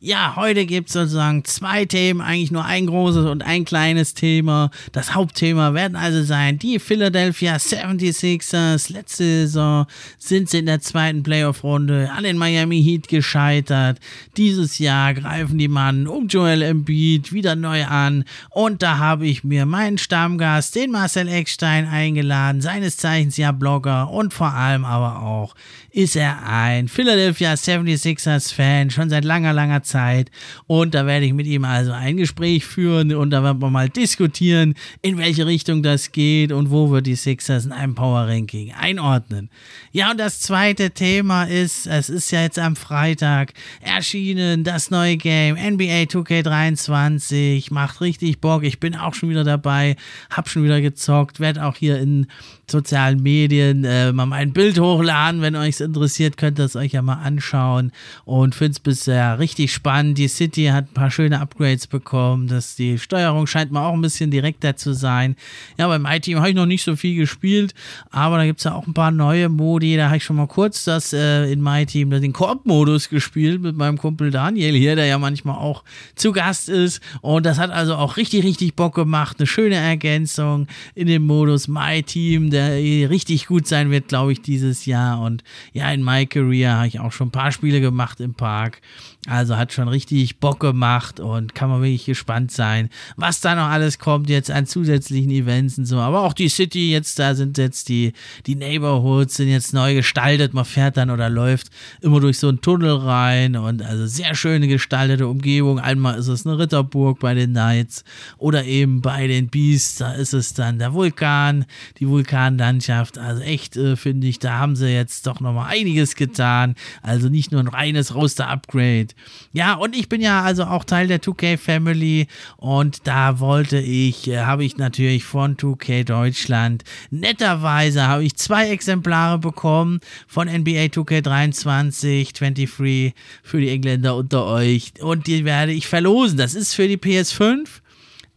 [0.00, 4.70] Ja, heute gibt es sozusagen zwei Themen, eigentlich nur ein großes und ein kleines Thema.
[4.92, 8.92] Das Hauptthema werden also sein, die Philadelphia 76ers.
[8.92, 9.86] Letzte Saison
[10.16, 13.98] sind sie in der zweiten Playoff-Runde an den Miami Heat gescheitert.
[14.36, 18.22] Dieses Jahr greifen die Mann um Joel Embiid wieder neu an.
[18.50, 24.12] Und da habe ich mir meinen Stammgast, den Marcel Eckstein, eingeladen, seines Zeichens ja Blogger
[24.12, 25.56] und vor allem aber auch
[25.98, 30.30] ist er ein Philadelphia 76ers Fan, schon seit langer, langer Zeit.
[30.68, 33.88] Und da werde ich mit ihm also ein Gespräch führen und da werden wir mal
[33.88, 38.72] diskutieren, in welche Richtung das geht und wo wir die Sixers in einem Power Ranking
[38.78, 39.50] einordnen.
[39.90, 45.16] Ja, und das zweite Thema ist, es ist ja jetzt am Freitag erschienen, das neue
[45.16, 48.62] Game NBA 2K23, macht richtig Bock.
[48.62, 49.96] Ich bin auch schon wieder dabei,
[50.30, 52.28] hab schon wieder gezockt, werde auch hier in
[52.70, 55.40] sozialen Medien äh, mal mein Bild hochladen.
[55.40, 57.92] Wenn euch interessiert, könnt ihr es euch ja mal anschauen.
[58.24, 60.18] Und finde es bisher richtig spannend.
[60.18, 62.48] Die City hat ein paar schöne Upgrades bekommen.
[62.48, 65.36] Das, die Steuerung scheint mir auch ein bisschen direkter zu sein.
[65.78, 67.74] Ja, beim iTeam habe ich noch nicht so viel gespielt,
[68.10, 69.96] aber da gibt es ja auch ein paar neue Modi.
[69.96, 73.98] Da habe ich schon mal kurz das äh, in MyTeam, den Koop-Modus gespielt mit meinem
[73.98, 75.84] Kumpel Daniel hier, der ja manchmal auch
[76.14, 77.00] zu Gast ist.
[77.20, 79.36] Und das hat also auch richtig, richtig Bock gemacht.
[79.38, 82.70] Eine schöne Ergänzung in dem Modus MyTeam, der
[83.10, 85.20] richtig gut sein wird, glaube ich, dieses Jahr.
[85.20, 88.80] Und ja, in My Career habe ich auch schon ein paar Spiele gemacht im Park.
[89.26, 93.68] Also hat schon richtig Bock gemacht und kann man wirklich gespannt sein, was da noch
[93.68, 95.98] alles kommt jetzt an zusätzlichen Events und so.
[95.98, 98.14] Aber auch die City jetzt, da sind jetzt die,
[98.46, 100.54] die Neighborhoods sind jetzt neu gestaltet.
[100.54, 101.68] Man fährt dann oder läuft
[102.00, 105.78] immer durch so einen Tunnel rein und also sehr schöne gestaltete Umgebung.
[105.78, 108.04] Einmal ist es eine Ritterburg bei den Knights
[108.38, 111.66] oder eben bei den Beasts, da ist es dann der Vulkan,
[111.98, 113.18] die Vulkanlandschaft.
[113.18, 116.74] Also echt, äh, finde ich, da haben sie jetzt doch nochmal einiges getan.
[117.02, 119.08] Also nicht nur ein reines Roster-Upgrade.
[119.52, 124.28] Ja, und ich bin ja also auch Teil der 2K Family und da wollte ich,
[124.28, 130.86] äh, habe ich natürlich von 2K Deutschland, netterweise habe ich zwei Exemplare bekommen von NBA
[130.86, 136.38] 2K23, 23 für die Engländer unter euch und die werde ich verlosen.
[136.38, 137.80] Das ist für die PS5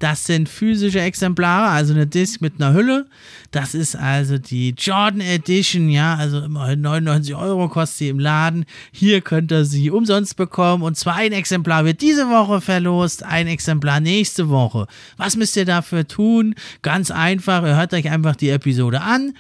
[0.02, 3.06] das sind physische Exemplare, also eine Disc mit einer Hülle.
[3.52, 8.66] Das ist also die Jordan Edition, ja, also immerhin 99 Euro kostet sie im Laden.
[8.92, 13.46] Hier könnt ihr sie umsonst bekommen und zwar ein Exemplar wird diese Woche verlost, ein
[13.46, 14.88] Exemplar nächste Woche.
[15.18, 16.56] Was müsst ihr dafür tun?
[16.82, 19.34] Ganz einfach, ihr hört euch einfach die Episode an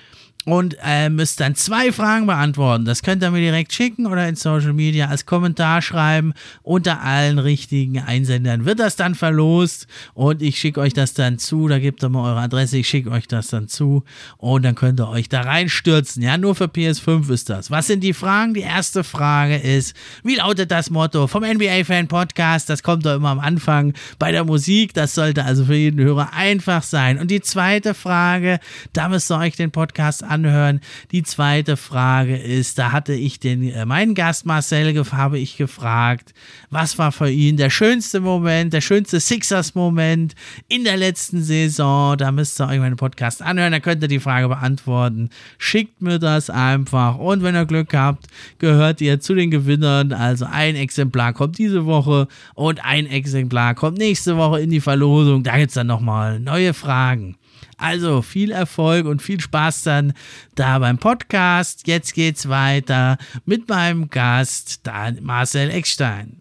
[0.45, 2.85] und äh, müsst dann zwei Fragen beantworten.
[2.85, 6.33] Das könnt ihr mir direkt schicken oder in Social Media als Kommentar schreiben.
[6.63, 9.85] Unter allen richtigen Einsendern wird das dann verlost
[10.15, 11.67] und ich schicke euch das dann zu.
[11.67, 14.03] Da gebt ihr mal eure Adresse, ich schicke euch das dann zu
[14.37, 16.23] und dann könnt ihr euch da reinstürzen.
[16.23, 17.69] Ja, nur für PS5 ist das.
[17.69, 18.55] Was sind die Fragen?
[18.55, 22.67] Die erste Frage ist, wie lautet das Motto vom NBA Fan Podcast?
[22.67, 24.95] Das kommt doch immer am Anfang bei der Musik.
[24.95, 27.19] Das sollte also für jeden Hörer einfach sein.
[27.19, 28.59] Und die zweite Frage,
[28.93, 30.79] da müsst ihr euch den Podcast anhören.
[31.11, 36.33] Die zweite Frage ist, da hatte ich den, äh, meinen Gast Marcel, habe ich gefragt,
[36.69, 40.35] was war für ihn der schönste Moment, der schönste Sixers-Moment
[40.67, 42.17] in der letzten Saison.
[42.17, 45.29] Da müsst ihr euch meinen Podcast anhören, da könnt ihr die Frage beantworten.
[45.57, 48.27] Schickt mir das einfach und wenn ihr Glück habt,
[48.59, 50.13] gehört ihr zu den Gewinnern.
[50.13, 55.43] Also ein Exemplar kommt diese Woche und ein Exemplar kommt nächste Woche in die Verlosung.
[55.43, 57.35] Da gibt es dann nochmal neue Fragen.
[57.77, 60.13] Also viel Erfolg und viel Spaß dann
[60.55, 61.87] da beim Podcast.
[61.87, 64.81] Jetzt geht's weiter mit meinem Gast,
[65.21, 66.40] Marcel Eckstein.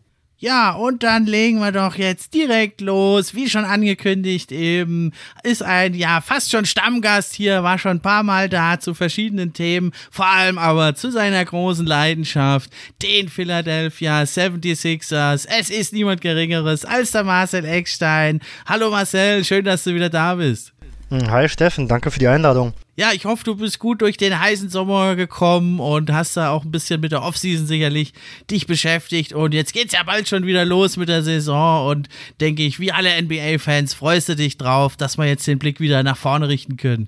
[0.41, 3.35] Ja, und dann legen wir doch jetzt direkt los.
[3.35, 5.11] Wie schon angekündigt eben,
[5.43, 9.53] ist ein, ja, fast schon Stammgast hier, war schon ein paar Mal da zu verschiedenen
[9.53, 12.71] Themen, vor allem aber zu seiner großen Leidenschaft,
[13.03, 15.47] den Philadelphia 76ers.
[15.47, 18.39] Es ist niemand Geringeres als der Marcel Eckstein.
[18.65, 20.73] Hallo Marcel, schön, dass du wieder da bist.
[21.09, 22.73] Hm, hi Steffen, danke für die Einladung.
[22.97, 26.65] Ja, ich hoffe, du bist gut durch den heißen Sommer gekommen und hast da auch
[26.65, 28.13] ein bisschen mit der Offseason sicherlich
[28.49, 29.31] dich beschäftigt.
[29.31, 31.87] Und jetzt geht's ja bald schon wieder los mit der Saison.
[31.87, 32.09] Und
[32.41, 36.03] denke ich, wie alle NBA-Fans, freust du dich drauf, dass wir jetzt den Blick wieder
[36.03, 37.07] nach vorne richten können.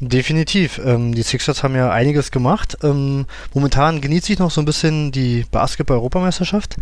[0.00, 0.80] Definitiv.
[0.84, 2.76] Ähm, die Sixers haben ja einiges gemacht.
[2.82, 6.76] Ähm, momentan genieße ich noch so ein bisschen die Basketball-Europameisterschaft.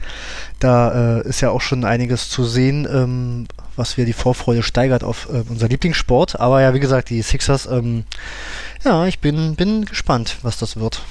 [0.58, 3.46] Da äh, ist ja auch schon einiges zu sehen, ähm,
[3.76, 6.41] was wir die Vorfreude steigert auf äh, unser Lieblingssport.
[6.41, 8.05] Aber ja, wie gesagt, die Sixers, ähm,
[8.85, 11.02] ja, ich bin, bin gespannt, was das wird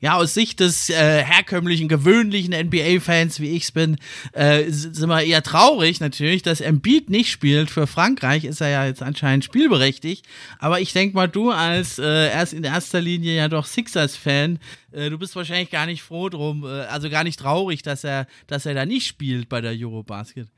[0.00, 3.96] ja, aus Sicht des äh, herkömmlichen, gewöhnlichen NBA-Fans, wie ich es bin,
[4.32, 7.70] äh, sind wir eher traurig natürlich, dass Embiid nicht spielt.
[7.70, 10.26] Für Frankreich ist er ja jetzt anscheinend spielberechtigt.
[10.58, 14.58] Aber ich denke mal, du als äh, erst in erster Linie ja doch Sixers-Fan,
[14.92, 18.26] äh, du bist wahrscheinlich gar nicht froh drum, äh, also gar nicht traurig, dass er,
[18.46, 20.48] dass er da nicht spielt bei der Eurobasket.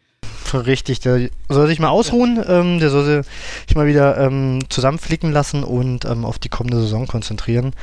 [0.52, 3.24] Richtig, der soll sich mal ausruhen, ähm, der soll
[3.66, 7.74] sich mal wieder ähm, zusammenflicken lassen und ähm, auf die kommende Saison konzentrieren.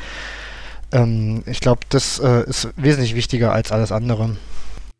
[0.91, 4.35] Ähm, ich glaube, das äh, ist wesentlich wichtiger als alles andere.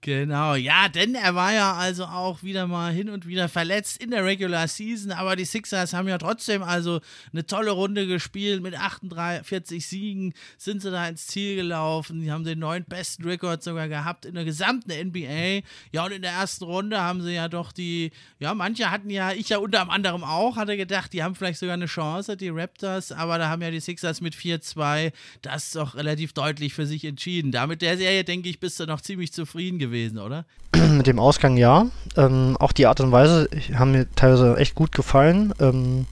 [0.05, 4.11] Genau, ja, denn er war ja also auch wieder mal hin und wieder verletzt in
[4.11, 7.01] der Regular Season, aber die Sixers haben ja trotzdem also
[7.33, 8.61] eine tolle Runde gespielt.
[8.61, 12.21] Mit 48 Siegen sind sie da ins Ziel gelaufen.
[12.21, 15.65] Die haben den neun besten Rekord sogar gehabt in der gesamten NBA.
[15.91, 19.31] Ja, und in der ersten Runde haben sie ja doch die, ja, manche hatten ja,
[19.31, 23.11] ich ja unter anderem auch, hatte gedacht, die haben vielleicht sogar eine Chance, die Raptors,
[23.11, 25.11] aber da haben ja die Sixers mit 4-2
[25.41, 27.51] das doch relativ deutlich für sich entschieden.
[27.51, 30.45] Damit der Serie, denke ich, bist du noch ziemlich zufrieden gewesen gewesen, oder?
[30.75, 31.88] Mit dem Ausgang ja.
[32.18, 35.53] Ähm, auch die Art und Weise haben mir teilweise echt gut gefallen.
[35.59, 36.06] Ähm,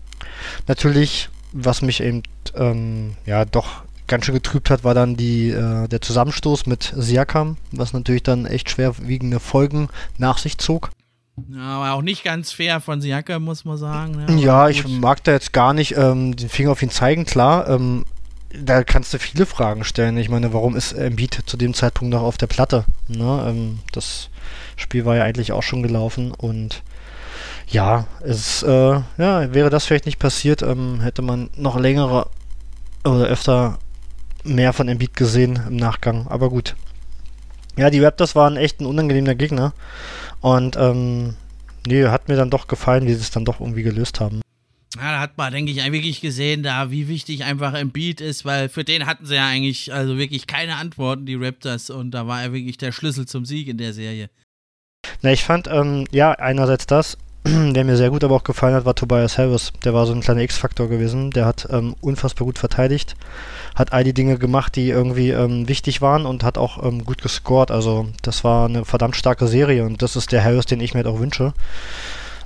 [0.67, 2.23] natürlich, was mich eben
[2.55, 7.57] ähm, ja doch ganz schön getrübt hat, war dann die, äh, der Zusammenstoß mit Siakam,
[7.71, 10.89] was natürlich dann echt schwerwiegende Folgen nach sich zog.
[11.49, 14.25] Ja, aber auch nicht ganz fair von Siakam, muss man sagen.
[14.25, 14.39] Ne?
[14.39, 17.67] Ja, ich mag da jetzt gar nicht ähm, den Finger auf ihn zeigen, klar.
[17.69, 18.05] Ähm,
[18.53, 20.17] da kannst du viele Fragen stellen.
[20.17, 22.85] Ich meine, warum ist Embiid zu dem Zeitpunkt noch auf der Platte?
[23.07, 23.45] Ne?
[23.47, 24.29] Ähm, das
[24.75, 26.83] Spiel war ja eigentlich auch schon gelaufen und
[27.67, 32.27] ja, es äh, ja, wäre das vielleicht nicht passiert, ähm, hätte man noch längere
[33.03, 33.79] oder öfter
[34.43, 36.27] mehr von Embiid gesehen im Nachgang.
[36.27, 36.75] Aber gut.
[37.75, 39.73] Ja, die Raptors waren echt ein unangenehmer Gegner
[40.41, 41.35] und ähm,
[41.87, 44.41] nee, hat mir dann doch gefallen, wie sie es dann doch irgendwie gelöst haben.
[44.95, 48.69] Ja, da hat man, denke ich, wirklich gesehen, da wie wichtig einfach Embiid ist, weil
[48.69, 52.43] für den hatten sie ja eigentlich also wirklich keine Antworten, die Raptors, und da war
[52.43, 54.29] er wirklich der Schlüssel zum Sieg in der Serie.
[55.21, 58.85] Na, ich fand, ähm, ja, einerseits das, der mir sehr gut aber auch gefallen hat,
[58.85, 59.73] war Tobias Harris.
[59.83, 61.31] Der war so ein kleiner X-Faktor gewesen.
[61.31, 63.15] Der hat ähm, unfassbar gut verteidigt,
[63.75, 67.21] hat all die Dinge gemacht, die irgendwie ähm, wichtig waren und hat auch ähm, gut
[67.21, 67.71] gescored.
[67.71, 70.99] Also, das war eine verdammt starke Serie und das ist der Harris, den ich mir
[70.99, 71.53] halt auch wünsche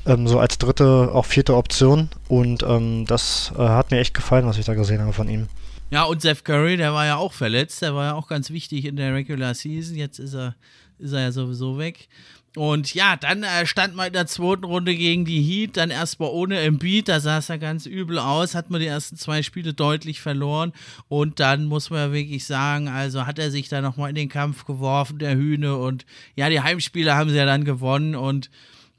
[0.07, 2.09] ähm, so als dritte, auch vierte Option.
[2.27, 5.47] Und ähm, das äh, hat mir echt gefallen, was ich da gesehen habe von ihm.
[5.89, 8.85] Ja, und Seth Curry, der war ja auch verletzt, der war ja auch ganz wichtig
[8.85, 9.95] in der Regular Season.
[9.95, 10.55] Jetzt ist er,
[10.99, 12.09] ist er ja sowieso weg.
[12.55, 16.29] Und ja, dann äh, stand man in der zweiten Runde gegen die Heat, dann erstmal
[16.29, 20.21] ohne Embiid, da sah ja ganz übel aus, hat man die ersten zwei Spiele deutlich
[20.21, 20.73] verloren
[21.07, 24.29] und dann muss man ja wirklich sagen, also hat er sich da nochmal in den
[24.29, 28.49] Kampf geworfen, der Hühne und ja, die Heimspiele haben sie ja dann gewonnen und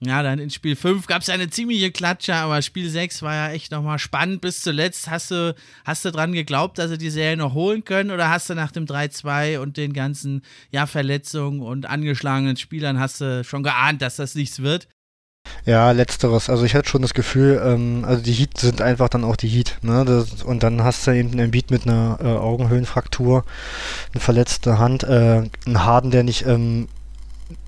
[0.01, 3.51] ja, dann in Spiel 5 gab es eine ziemliche Klatsche, aber Spiel 6 war ja
[3.51, 5.11] echt nochmal spannend bis zuletzt.
[5.11, 8.49] Hast du, hast du dran geglaubt, dass sie die Serie noch holen können oder hast
[8.49, 13.65] du nach dem 3-2 und den ganzen ja, Verletzungen und angeschlagenen Spielern hast du schon
[13.65, 14.87] geahnt, dass das nichts wird?
[15.65, 16.49] Ja, letzteres.
[16.49, 19.49] Also ich hatte schon das Gefühl, ähm, also die Heat sind einfach dann auch die
[19.49, 19.79] Heat.
[19.83, 20.05] Ne?
[20.05, 23.45] Das, und dann hast du eben einen Beat mit einer äh, Augenhöhlenfraktur,
[24.13, 26.89] eine verletzte Hand, äh, einen Harden, der nicht ähm,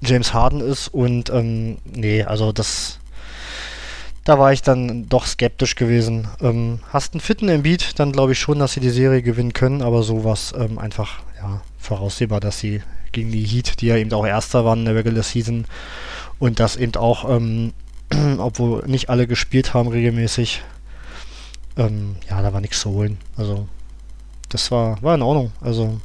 [0.02, 2.99] James Harden ist und ähm, nee, also das
[4.25, 6.28] da war ich dann doch skeptisch gewesen.
[6.40, 9.82] Ähm, hast einen fitten Embiid, dann glaube ich schon, dass sie die Serie gewinnen können,
[9.82, 12.82] aber sowas ähm, einfach ja, voraussehbar, dass sie
[13.12, 15.64] gegen die Heat, die ja eben auch Erster waren in der Regular Season
[16.38, 17.72] und das eben auch, ähm,
[18.38, 20.62] obwohl nicht alle gespielt haben regelmäßig,
[21.76, 23.18] ähm, ja, da war nichts zu holen.
[23.37, 23.66] Also
[24.50, 25.52] das war, war in Ordnung.
[25.60, 26.00] Also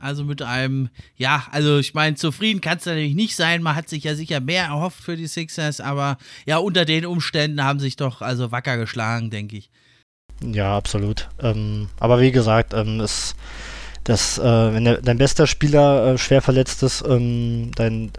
[0.00, 3.62] also mit einem, ja, also ich meine, zufrieden kann es natürlich nicht sein.
[3.62, 7.62] Man hat sich ja sicher mehr erhofft für die Sixers, aber ja, unter den Umständen
[7.62, 9.70] haben sich doch also wacker geschlagen, denke ich.
[10.42, 11.28] Ja, absolut.
[11.40, 13.34] Ähm, aber wie gesagt, ähm, es,
[14.04, 18.10] das, äh, wenn der, dein bester Spieler äh, schwer verletzt ist, ähm, dein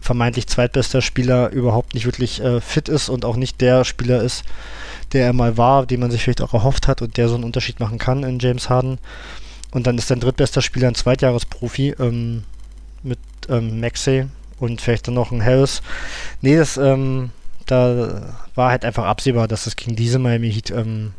[0.00, 4.44] vermeintlich zweitbester Spieler überhaupt nicht wirklich äh, fit ist und auch nicht der Spieler ist,
[5.12, 7.44] der er mal war, den man sich vielleicht auch erhofft hat und der so einen
[7.44, 8.98] Unterschied machen kann in James Harden,
[9.74, 12.44] und dann ist dein drittbester Spieler ein Zweitjahresprofi ähm,
[13.02, 14.26] mit ähm, Maxey
[14.60, 15.82] und vielleicht dann noch ein Harris.
[16.40, 17.30] Nee, das, ähm,
[17.66, 21.12] da war halt einfach absehbar, dass es gegen diese Miami Heat ähm,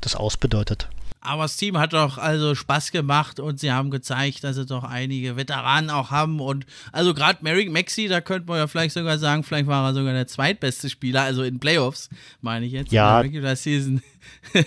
[0.00, 0.88] das ausbedeutet.
[1.24, 4.82] Aber das Team hat doch also Spaß gemacht und sie haben gezeigt, dass sie doch
[4.82, 6.40] einige Veteranen auch haben.
[6.40, 9.94] Und also gerade Merrick Maxi, da könnte man ja vielleicht sogar sagen, vielleicht war er
[9.94, 12.10] sogar der zweitbeste Spieler, also in Playoffs,
[12.40, 12.90] meine ich jetzt.
[12.90, 13.20] Ja.
[13.20, 14.02] In der Regular Season.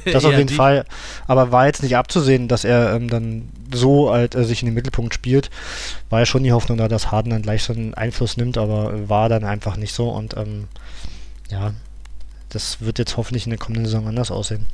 [0.05, 0.85] Das auf jeden Fall.
[1.27, 4.73] Aber war jetzt nicht abzusehen, dass er ähm, dann so halt äh, sich in den
[4.73, 5.49] Mittelpunkt spielt.
[6.09, 9.09] War ja schon die Hoffnung da, dass Harden dann gleich so einen Einfluss nimmt, aber
[9.09, 10.09] war dann einfach nicht so.
[10.09, 10.67] Und ähm,
[11.49, 11.73] ja,
[12.49, 14.65] das wird jetzt hoffentlich in der kommenden Saison anders aussehen.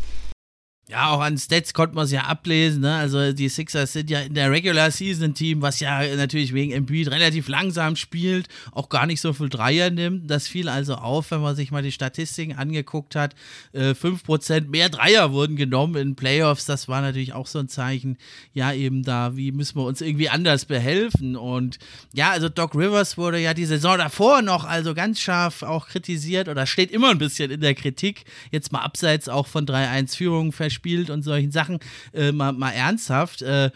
[0.91, 2.81] Ja, auch an Stats konnte man es ja ablesen.
[2.81, 2.93] Ne?
[2.93, 7.09] Also die Sixers sind ja in der Regular Season Team, was ja natürlich wegen Embiid
[7.09, 10.29] relativ langsam spielt, auch gar nicht so viel Dreier nimmt.
[10.29, 13.35] Das fiel also auf, wenn man sich mal die Statistiken angeguckt hat.
[13.71, 16.65] Äh, 5% mehr Dreier wurden genommen in Playoffs.
[16.65, 18.17] Das war natürlich auch so ein Zeichen.
[18.51, 21.37] Ja, eben da, wie müssen wir uns irgendwie anders behelfen?
[21.37, 21.79] Und
[22.13, 26.49] ja, also Doc Rivers wurde ja die Saison davor noch also ganz scharf auch kritisiert
[26.49, 28.25] oder steht immer ein bisschen in der Kritik.
[28.51, 31.77] Jetzt mal abseits auch von 3-1-Führungen verspielt spielt und solchen Sachen,
[32.13, 33.43] äh, mal, mal ernsthaft.
[33.43, 33.69] Äh,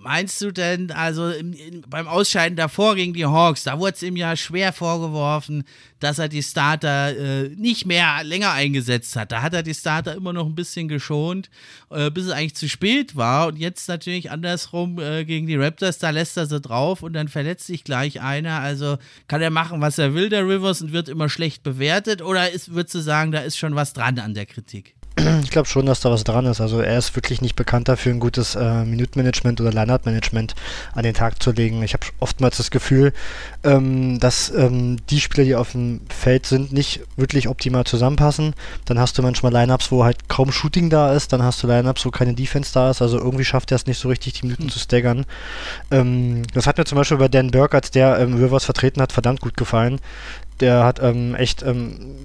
[0.00, 4.02] Meinst du denn, also im, im, beim Ausscheiden davor gegen die Hawks, da wurde es
[4.02, 5.64] ihm ja schwer vorgeworfen,
[5.98, 9.32] dass er die Starter äh, nicht mehr länger eingesetzt hat.
[9.32, 11.50] Da hat er die Starter immer noch ein bisschen geschont,
[11.90, 13.48] äh, bis es eigentlich zu spät war.
[13.48, 17.26] Und jetzt natürlich andersrum äh, gegen die Raptors, da lässt er sie drauf und dann
[17.26, 18.60] verletzt sich gleich einer.
[18.60, 22.22] Also kann er machen, was er will, der Rivers, und wird immer schlecht bewertet?
[22.22, 24.97] Oder ist, würdest du sagen, da ist schon was dran an der Kritik?
[25.42, 26.60] Ich glaube schon, dass da was dran ist.
[26.60, 30.54] Also er ist wirklich nicht bekannt dafür, ein gutes äh, Minutenmanagement oder Line-Up-Management
[30.94, 31.82] an den Tag zu legen.
[31.82, 33.12] Ich habe oftmals das Gefühl,
[33.64, 38.54] ähm, dass ähm, die Spieler, die auf dem Feld sind, nicht wirklich optimal zusammenpassen.
[38.84, 41.32] Dann hast du manchmal Line-Ups, wo halt kaum Shooting da ist.
[41.32, 43.02] Dann hast du Line-Ups, wo keine Defense da ist.
[43.02, 44.70] Also irgendwie schafft er es nicht so richtig, die Minuten mhm.
[44.70, 45.26] zu staggern.
[45.90, 49.12] Ähm, das hat mir zum Beispiel bei Dan Burke, als der ähm, Rivers vertreten hat,
[49.12, 50.00] verdammt gut gefallen.
[50.60, 52.16] Der hat ähm, echt ähm,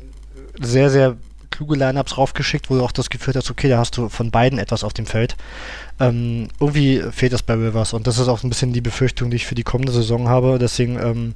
[0.59, 1.17] sehr, sehr
[1.53, 4.59] kluge Lineups raufgeschickt, wo du auch das Gefühl hast, okay, da hast du von beiden
[4.59, 5.35] etwas auf dem Feld.
[5.99, 9.37] Ähm, irgendwie fehlt das bei Rivers und das ist auch ein bisschen die Befürchtung, die
[9.37, 10.57] ich für die kommende Saison habe.
[10.59, 11.33] Deswegen, ähm,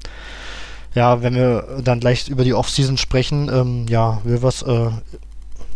[0.95, 4.89] ja, wenn wir dann gleich über die Offseason sprechen, ähm, ja, Rivers äh,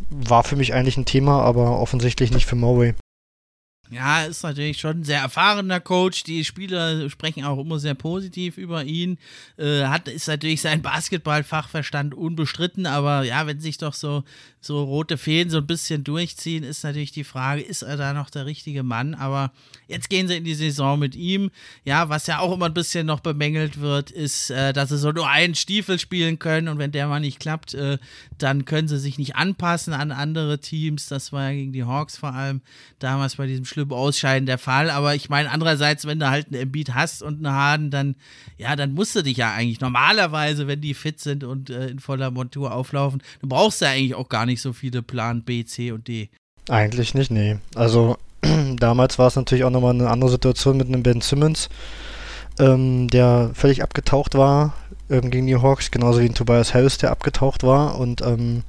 [0.09, 2.95] war für mich eigentlich ein Thema, aber offensichtlich nicht für Murray.
[3.91, 6.23] Ja, ist natürlich schon ein sehr erfahrener Coach.
[6.23, 9.17] Die Spieler sprechen auch immer sehr positiv über ihn.
[9.57, 14.23] Äh, hat, ist natürlich sein Basketballfachverstand unbestritten, aber ja, wenn sich doch so,
[14.61, 18.29] so rote Fäden so ein bisschen durchziehen, ist natürlich die Frage, ist er da noch
[18.29, 19.13] der richtige Mann?
[19.13, 19.51] Aber
[19.87, 21.51] jetzt gehen sie in die Saison mit ihm.
[21.83, 25.11] Ja, was ja auch immer ein bisschen noch bemängelt wird, ist, äh, dass sie so
[25.11, 27.97] nur einen Stiefel spielen können und wenn der mal nicht klappt, äh,
[28.37, 31.07] dann können sie sich nicht anpassen an andere Teams.
[31.07, 32.61] Das war ja gegen die Hawks vor allem
[32.99, 34.89] damals bei diesem Schluss schlimm ausscheiden der Fall.
[34.89, 38.15] Aber ich meine, andererseits, wenn du halt einen Embiid hast und einen Harden, dann,
[38.57, 41.99] ja, dann musst du dich ja eigentlich normalerweise, wenn die fit sind und äh, in
[41.99, 45.63] voller Montur auflaufen, dann brauchst du ja eigentlich auch gar nicht so viele Plan B,
[45.63, 46.29] C und D.
[46.67, 47.59] Eigentlich nicht, nee.
[47.75, 48.17] Also
[48.77, 51.69] damals war es natürlich auch nochmal eine andere Situation mit einem Ben Simmons,
[52.59, 54.73] ähm, der völlig abgetaucht war
[55.09, 58.63] ähm, gegen die Hawks, genauso wie ein Tobias Harris, der abgetaucht war und ähm,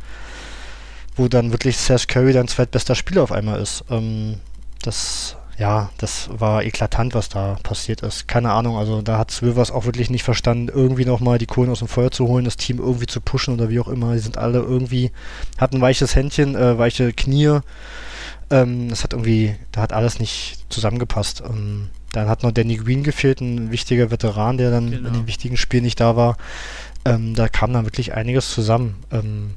[1.17, 3.85] wo dann wirklich Seth Curry dein zweitbester Spieler auf einmal ist.
[3.91, 4.37] Ähm,
[4.83, 8.27] das, ja, das war eklatant, was da passiert ist.
[8.27, 11.81] Keine Ahnung, also da hat Silvers auch wirklich nicht verstanden, irgendwie nochmal die Kohlen aus
[11.81, 14.15] dem Feuer zu holen, das Team irgendwie zu pushen oder wie auch immer.
[14.15, 15.13] Die sind alle irgendwie,
[15.59, 17.61] hatten weiches Händchen, äh, weiche Knie.
[18.51, 21.43] Ähm, das hat irgendwie, da hat alles nicht zusammengepasst.
[21.47, 25.09] Ähm, dann hat noch Danny Green gefehlt, ein wichtiger Veteran, der dann genau.
[25.09, 26.37] in den wichtigen Spielen nicht da war.
[27.05, 29.03] ähm, da kam dann wirklich einiges zusammen.
[29.11, 29.55] Ähm,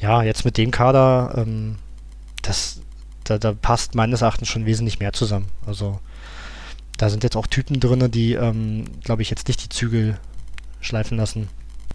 [0.00, 1.76] ja, jetzt mit dem Kader, ähm,
[2.42, 2.80] das,
[3.30, 5.48] da, da, passt meines Erachtens schon wesentlich mehr zusammen.
[5.66, 6.00] Also
[6.96, 10.18] da sind jetzt auch Typen drin, die, ähm, glaube ich, jetzt nicht die Zügel
[10.80, 11.48] schleifen lassen.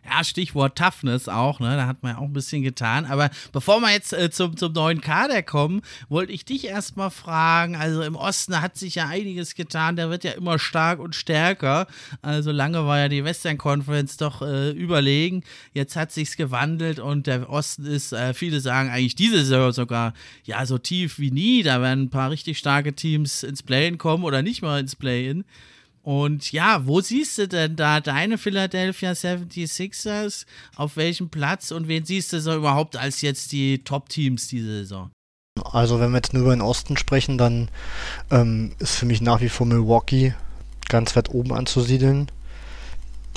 [0.05, 1.77] Ja, Stichwort Toughness auch, ne?
[1.77, 3.05] Da hat man ja auch ein bisschen getan.
[3.05, 7.77] Aber bevor wir jetzt äh, zum, zum neuen Kader kommen, wollte ich dich erstmal fragen.
[7.77, 11.87] Also im Osten hat sich ja einiges getan, der wird ja immer stark und stärker.
[12.21, 15.43] Also lange war ja die Western Conference doch äh, überlegen.
[15.73, 20.13] Jetzt hat sich's gewandelt und der Osten ist, äh, viele sagen eigentlich diese Saison sogar
[20.43, 21.63] ja so tief wie nie.
[21.63, 25.45] Da werden ein paar richtig starke Teams ins Play-In kommen oder nicht mal ins Play-In.
[26.03, 30.45] Und ja, wo siehst du denn da deine Philadelphia 76ers?
[30.75, 35.11] Auf welchem Platz und wen siehst du so überhaupt als jetzt die Top-Teams diese Saison?
[35.71, 37.69] Also, wenn wir jetzt nur über den Osten sprechen, dann
[38.31, 40.35] ähm, ist für mich nach wie vor Milwaukee
[40.89, 42.29] ganz weit oben anzusiedeln.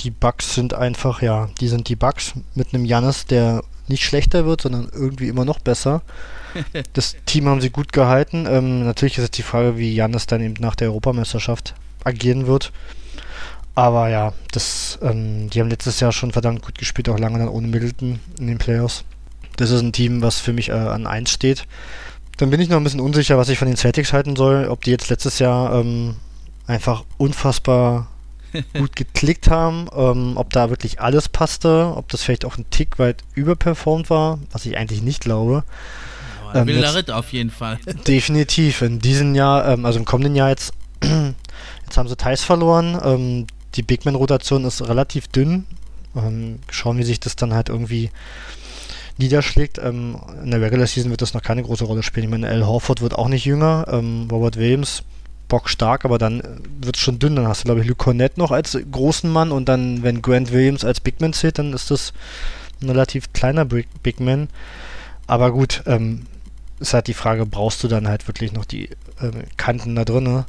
[0.01, 4.45] Die Bucks sind einfach, ja, die sind die Bucks mit einem Jannis, der nicht schlechter
[4.45, 6.01] wird, sondern irgendwie immer noch besser.
[6.93, 8.45] das Team haben sie gut gehalten.
[8.45, 12.71] Ähm, natürlich ist jetzt die Frage, wie Jannis dann eben nach der Europameisterschaft agieren wird.
[13.75, 17.47] Aber ja, das, ähm, die haben letztes Jahr schon verdammt gut gespielt, auch lange dann
[17.47, 19.03] ohne Middleton in den Playoffs.
[19.55, 21.67] Das ist ein Team, was für mich äh, an 1 steht.
[22.37, 24.67] Dann bin ich noch ein bisschen unsicher, was ich von den Celtics halten soll.
[24.67, 26.15] Ob die jetzt letztes Jahr ähm,
[26.67, 28.07] einfach unfassbar
[28.73, 32.99] gut geklickt haben, ähm, ob da wirklich alles passte, ob das vielleicht auch ein Tick
[32.99, 35.63] weit überperformt war, was ich eigentlich nicht glaube.
[36.53, 37.79] Ähm, wilder Ritt auf jeden Fall.
[38.07, 38.81] Definitiv.
[38.81, 40.73] In diesem Jahr, ähm, also im kommenden Jahr jetzt
[41.87, 42.99] Jetzt haben sie Thais verloren.
[43.01, 45.65] Ähm, die Bigman-Rotation ist relativ dünn.
[46.17, 48.11] Ähm, schauen, wie sich das dann halt irgendwie
[49.17, 49.77] niederschlägt.
[49.77, 52.25] Ähm, in der Regular Season wird das noch keine große Rolle spielen.
[52.25, 53.85] Ich meine, Al Horford wird auch nicht jünger.
[53.89, 55.03] Ähm, Robert Williams,
[55.47, 56.41] Bock stark, aber dann
[56.81, 57.37] wird es schon dünn.
[57.37, 60.51] Dann hast du, glaube ich, Luke Cornett noch als großen Mann und dann, wenn Grant
[60.51, 62.11] Williams als Bigman zählt, dann ist das
[62.81, 64.49] ein relativ kleiner Bigman.
[65.25, 66.25] Aber gut, ähm,
[66.79, 68.89] ist halt die Frage, brauchst du dann halt wirklich noch die
[69.19, 70.45] äh, Kanten da drin?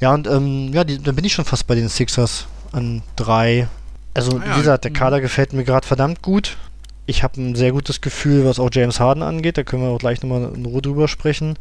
[0.00, 3.68] Ja, und ähm, ja, die, dann bin ich schon fast bei den Sixers an drei.
[4.12, 4.54] Also, ah, ja.
[4.54, 4.96] wie gesagt, der mhm.
[4.96, 6.56] Kader gefällt mir gerade verdammt gut.
[7.06, 9.58] Ich habe ein sehr gutes Gefühl, was auch James Harden angeht.
[9.58, 11.56] Da können wir auch gleich nochmal in Ruhe drüber sprechen.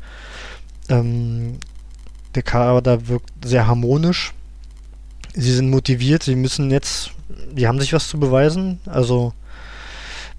[0.90, 1.58] Ähm,
[2.36, 4.34] der Kader wirkt sehr harmonisch.
[5.34, 7.12] Sie sind motiviert, sie müssen jetzt,
[7.52, 8.80] die haben sich was zu beweisen.
[8.86, 9.34] Also,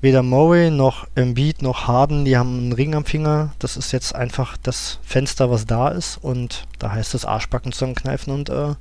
[0.04, 3.54] weder Murray noch Embiid noch Harden, die haben einen Ring am Finger.
[3.58, 6.18] Das ist jetzt einfach das Fenster, was da ist.
[6.18, 8.74] Und da heißt es Arschbacken zusammenkneifen und äh,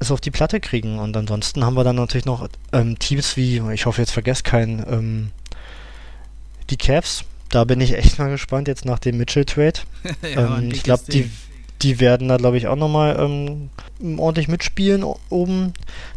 [0.00, 0.98] es auf die Platte kriegen.
[0.98, 4.84] Und ansonsten haben wir dann natürlich noch ähm, Teams wie, ich hoffe jetzt vergesst keinen,
[4.90, 5.30] ähm,
[6.70, 7.24] die Cavs.
[7.50, 9.80] Da bin ich echt mal gespannt jetzt nach dem Mitchell-Trade.
[10.34, 11.30] ja, ähm, ich glaube, die,
[11.82, 13.68] die werden da, glaube ich, auch nochmal ähm,
[14.18, 15.74] ordentlich mitspielen oben.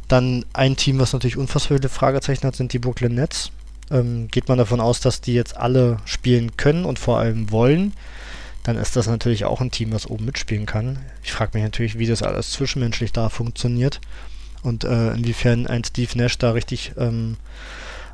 [0.07, 3.51] Dann ein Team, was natürlich unfassbar viele Fragezeichen hat, sind die Brooklyn Nets
[3.91, 7.93] ähm, geht man davon aus, dass die jetzt alle spielen können und vor allem wollen,
[8.63, 10.99] dann ist das natürlich auch ein Team, was oben mitspielen kann.
[11.23, 14.01] Ich frage mich natürlich, wie das alles zwischenmenschlich da funktioniert
[14.61, 17.37] und äh, inwiefern ein Steve Nash da richtig ähm,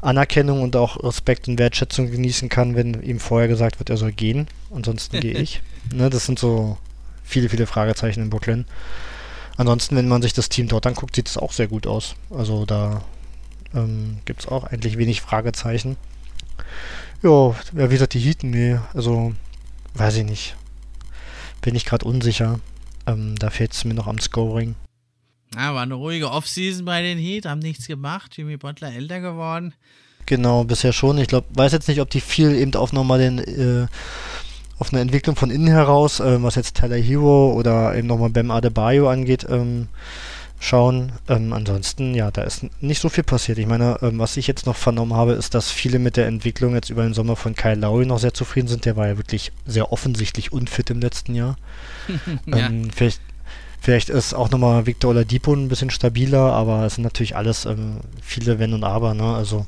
[0.02, 4.12] Anerkennung und auch Respekt und Wertschätzung genießen kann, wenn ihm vorher gesagt wird, er soll
[4.12, 4.48] gehen.
[4.74, 5.62] Ansonsten gehe ich.
[5.94, 6.78] Ne, das sind so
[7.26, 8.64] viele, viele Fragezeichen in Brooklyn.
[9.58, 12.16] Ansonsten, wenn man sich das Team dort anguckt, sieht es auch sehr gut aus.
[12.30, 13.04] Also da
[13.74, 15.98] ähm, Gibt es auch eigentlich wenig Fragezeichen.
[17.22, 19.34] Ja, wie gesagt, die Heat, nee, also
[19.94, 20.56] weiß ich nicht.
[21.62, 22.60] Bin ich gerade unsicher.
[23.06, 24.76] Ähm, da fehlt es mir noch am Scoring.
[25.56, 28.38] Ja, war eine ruhige Offseason bei den Heat, haben nichts gemacht.
[28.38, 29.74] Jimmy Butler älter geworden.
[30.26, 31.18] Genau, bisher schon.
[31.18, 33.88] Ich glaube, weiß jetzt nicht, ob die viel eben auf nochmal den äh,
[34.80, 38.52] auf eine Entwicklung von innen heraus, äh, was jetzt Tyler Hero oder eben nochmal Bam
[38.52, 39.88] Adebayo angeht, ähm,
[40.64, 41.12] schauen.
[41.28, 43.58] Ähm, ansonsten, ja, da ist nicht so viel passiert.
[43.58, 46.74] Ich meine, ähm, was ich jetzt noch vernommen habe, ist, dass viele mit der Entwicklung
[46.74, 48.86] jetzt über den Sommer von Kyle Lowry noch sehr zufrieden sind.
[48.86, 51.58] Der war ja wirklich sehr offensichtlich unfit im letzten Jahr.
[52.46, 52.58] ja.
[52.58, 53.20] ähm, vielleicht,
[53.82, 57.98] vielleicht ist auch nochmal Victor Oladipo ein bisschen stabiler, aber es sind natürlich alles ähm,
[58.22, 59.14] viele Wenn und Aber.
[59.14, 59.36] Ne?
[59.36, 59.66] Also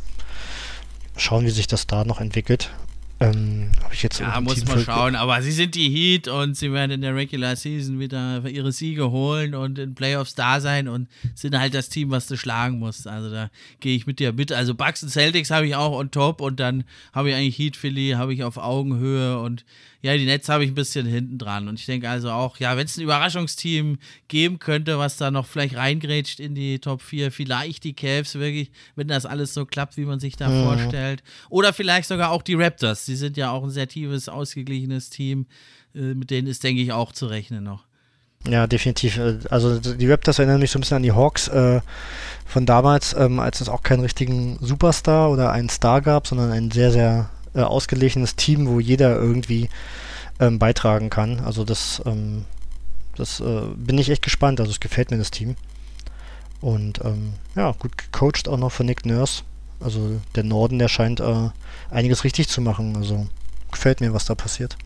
[1.18, 2.72] schauen, wie sich das da noch entwickelt.
[3.22, 5.16] Ähm, ich jetzt ja, muss man schauen.
[5.16, 9.10] Aber sie sind die Heat und sie werden in der Regular Season wieder ihre Siege
[9.10, 13.08] holen und in Playoffs da sein und sind halt das Team, was du schlagen musst.
[13.08, 13.50] Also da
[13.80, 14.52] gehe ich mit dir mit.
[14.52, 17.78] Also Bucks und Celtics habe ich auch on top und dann habe ich eigentlich Heat
[17.78, 19.64] Philly, habe ich auf Augenhöhe und
[20.06, 21.68] ja, die Nets habe ich ein bisschen hinten dran.
[21.68, 25.48] Und ich denke also auch, ja, wenn es ein Überraschungsteam geben könnte, was da noch
[25.48, 29.98] vielleicht reingrätscht in die Top 4, vielleicht die Cavs wirklich, wenn das alles so klappt,
[29.98, 30.64] wie man sich da mhm.
[30.64, 31.24] vorstellt.
[31.50, 33.06] Oder vielleicht sogar auch die Raptors.
[33.06, 35.48] Die sind ja auch ein sehr tiefes, ausgeglichenes Team.
[35.96, 37.86] Äh, mit denen ist, denke ich, auch zu rechnen noch.
[38.48, 39.18] Ja, definitiv.
[39.18, 41.82] Äh, also die Raptors erinnern mich so ein bisschen an die Hawks äh,
[42.46, 46.70] von damals, ähm, als es auch keinen richtigen Superstar oder einen Star gab, sondern ein
[46.70, 49.70] sehr, sehr äh, ausgeglichenes Team, wo jeder irgendwie
[50.40, 51.40] ähm, beitragen kann.
[51.40, 52.46] Also das, ähm,
[53.16, 54.60] das äh, bin ich echt gespannt.
[54.60, 55.56] Also es gefällt mir das Team.
[56.62, 59.44] Und ähm, ja, gut gecoacht auch noch von Nick Nurse.
[59.80, 61.50] Also der Norden, der scheint äh,
[61.90, 62.96] einiges richtig zu machen.
[62.96, 63.28] Also
[63.72, 64.78] gefällt mir, was da passiert.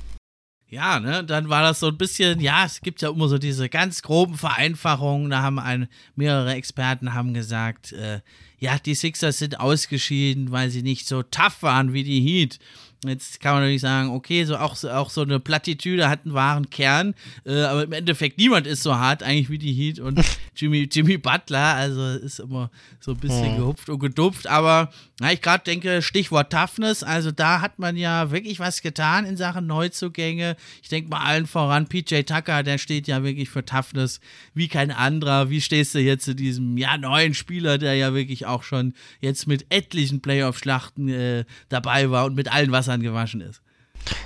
[0.71, 3.69] Ja, ne, dann war das so ein bisschen, ja, es gibt ja immer so diese
[3.69, 5.31] ganz groben Vereinfachungen.
[5.31, 8.21] Da haben ein, mehrere Experten haben gesagt, äh,
[8.59, 12.59] ja, die Sixers sind ausgeschieden, weil sie nicht so tough waren wie die Heat.
[13.05, 16.69] Jetzt kann man natürlich sagen, okay, so auch, auch so eine Plattitüde hat einen wahren
[16.69, 20.19] Kern, äh, aber im Endeffekt niemand ist so hart eigentlich wie die Heat und
[20.55, 23.57] Jimmy, Jimmy Butler, also ist immer so ein bisschen mhm.
[23.57, 24.89] gehupft und gedupft, aber
[25.21, 29.37] na, ich gerade denke, Stichwort Toughness, also da hat man ja wirklich was getan in
[29.37, 30.55] Sachen Neuzugänge.
[30.81, 34.21] Ich denke mal allen voran, PJ Tucker, der steht ja wirklich für Toughness
[34.53, 35.49] wie kein anderer.
[35.49, 39.45] Wie stehst du jetzt zu diesem ja neuen Spieler, der ja wirklich auch schon jetzt
[39.45, 43.61] mit etlichen Playoff-Schlachten äh, dabei war und mit allen was Wassern gewaschen ist.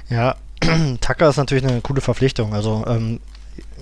[0.10, 0.36] Ja,
[1.02, 2.54] Tucker ist natürlich eine coole Verpflichtung.
[2.54, 3.20] Also, ähm,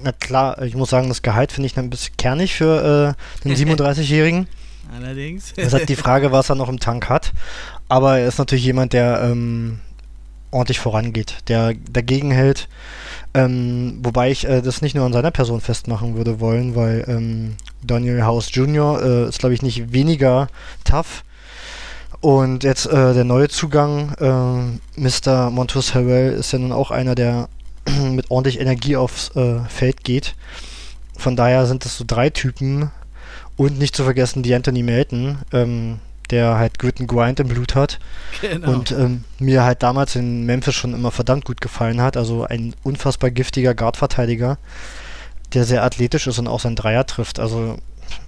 [0.03, 3.55] na klar, ich muss sagen, das Gehalt finde ich ein bisschen kernig für äh, den
[3.55, 4.47] 37-Jährigen.
[4.93, 5.53] Allerdings.
[5.53, 7.31] das ist halt die Frage, was er noch im Tank hat.
[7.87, 9.79] Aber er ist natürlich jemand, der ähm,
[10.49, 12.67] ordentlich vorangeht, der dagegen hält.
[13.33, 17.55] Ähm, wobei ich äh, das nicht nur an seiner Person festmachen würde wollen, weil ähm,
[17.83, 19.01] Daniel House Jr.
[19.01, 20.49] Äh, ist, glaube ich, nicht weniger
[20.83, 21.23] tough
[22.21, 25.49] und jetzt äh, der neue Zugang, äh, Mr.
[25.49, 27.49] Montus Harrell, ist ja nun auch einer, der
[28.11, 30.35] mit ordentlich Energie aufs äh, Feld geht.
[31.17, 32.91] Von daher sind es so drei Typen.
[33.57, 35.99] Und nicht zu vergessen die Anthony Melton, ähm,
[36.31, 37.99] der halt and Grind im Blut hat.
[38.39, 38.71] Genau.
[38.71, 42.17] Und ähm, mir halt damals in Memphis schon immer verdammt gut gefallen hat.
[42.17, 44.57] Also ein unfassbar giftiger Guardverteidiger,
[45.53, 47.39] der sehr athletisch ist und auch sein Dreier trifft.
[47.39, 47.77] Also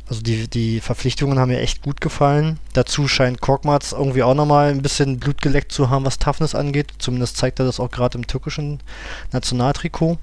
[0.09, 2.59] also die, die Verpflichtungen haben mir echt gut gefallen.
[2.73, 6.93] Dazu scheint Korkmaz irgendwie auch nochmal ein bisschen Blut geleckt zu haben, was Toughness angeht.
[6.97, 8.79] Zumindest zeigt er das auch gerade im türkischen
[9.31, 10.17] Nationaltrikot.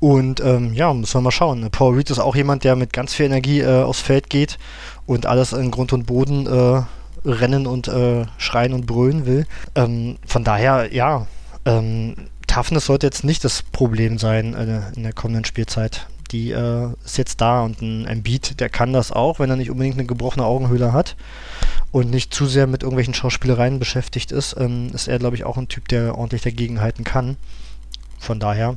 [0.00, 1.68] Und ähm, ja, müssen wir mal schauen.
[1.70, 4.58] Paul Reed ist auch jemand, der mit ganz viel Energie äh, aufs Feld geht
[5.06, 6.82] und alles in Grund und Boden äh,
[7.24, 9.46] rennen und äh, schreien und brüllen will.
[9.74, 11.26] Ähm, von daher, ja,
[11.64, 12.14] ähm,
[12.46, 17.18] Toughness sollte jetzt nicht das Problem sein äh, in der kommenden Spielzeit die äh, ist
[17.18, 20.44] jetzt da und ein, Beat, der kann das auch, wenn er nicht unbedingt eine gebrochene
[20.44, 21.16] Augenhöhle hat
[21.92, 25.56] und nicht zu sehr mit irgendwelchen Schauspielereien beschäftigt ist, ähm, ist er, glaube ich, auch
[25.56, 27.36] ein Typ, der ordentlich dagegenhalten kann.
[28.18, 28.76] Von daher,